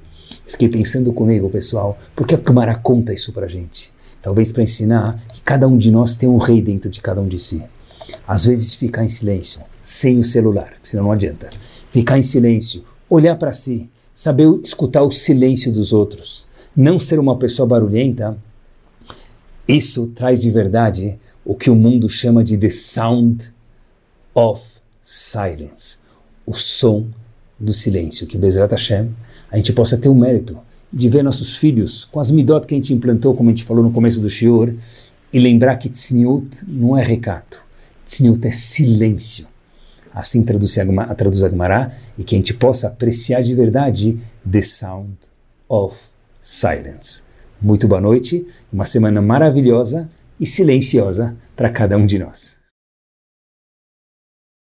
[0.48, 3.92] Fiquei pensando comigo, pessoal, por que a Gemara conta isso para gente?
[4.24, 7.28] Talvez para ensinar que cada um de nós tem um rei dentro de cada um
[7.28, 7.64] de si.
[8.30, 11.50] Às vezes ficar em silêncio, sem o celular, senão não adianta.
[11.90, 17.40] Ficar em silêncio, olhar para si, saber escutar o silêncio dos outros, não ser uma
[17.40, 18.38] pessoa barulhenta,
[19.68, 23.52] isso traz de verdade o que o mundo chama de the sound
[24.36, 24.64] of
[25.02, 26.02] silence,
[26.46, 27.08] o som
[27.60, 29.10] do silêncio, que Bezrat Hashem
[29.50, 30.56] a gente possa ter o mérito
[30.94, 33.84] de ver nossos filhos com as midot que a gente implantou, como a gente falou
[33.84, 34.76] no começo do shiur,
[35.34, 37.68] e lembrar que tzniut não é recato,
[38.10, 39.48] tzniut é silêncio.
[40.12, 45.16] Assim traduz a, traduz a e que a gente possa apreciar de verdade the sound
[45.70, 45.96] of
[46.42, 47.24] silence.
[47.62, 52.59] Muito boa noite, uma semana maravilhosa e silenciosa para cada um de nós.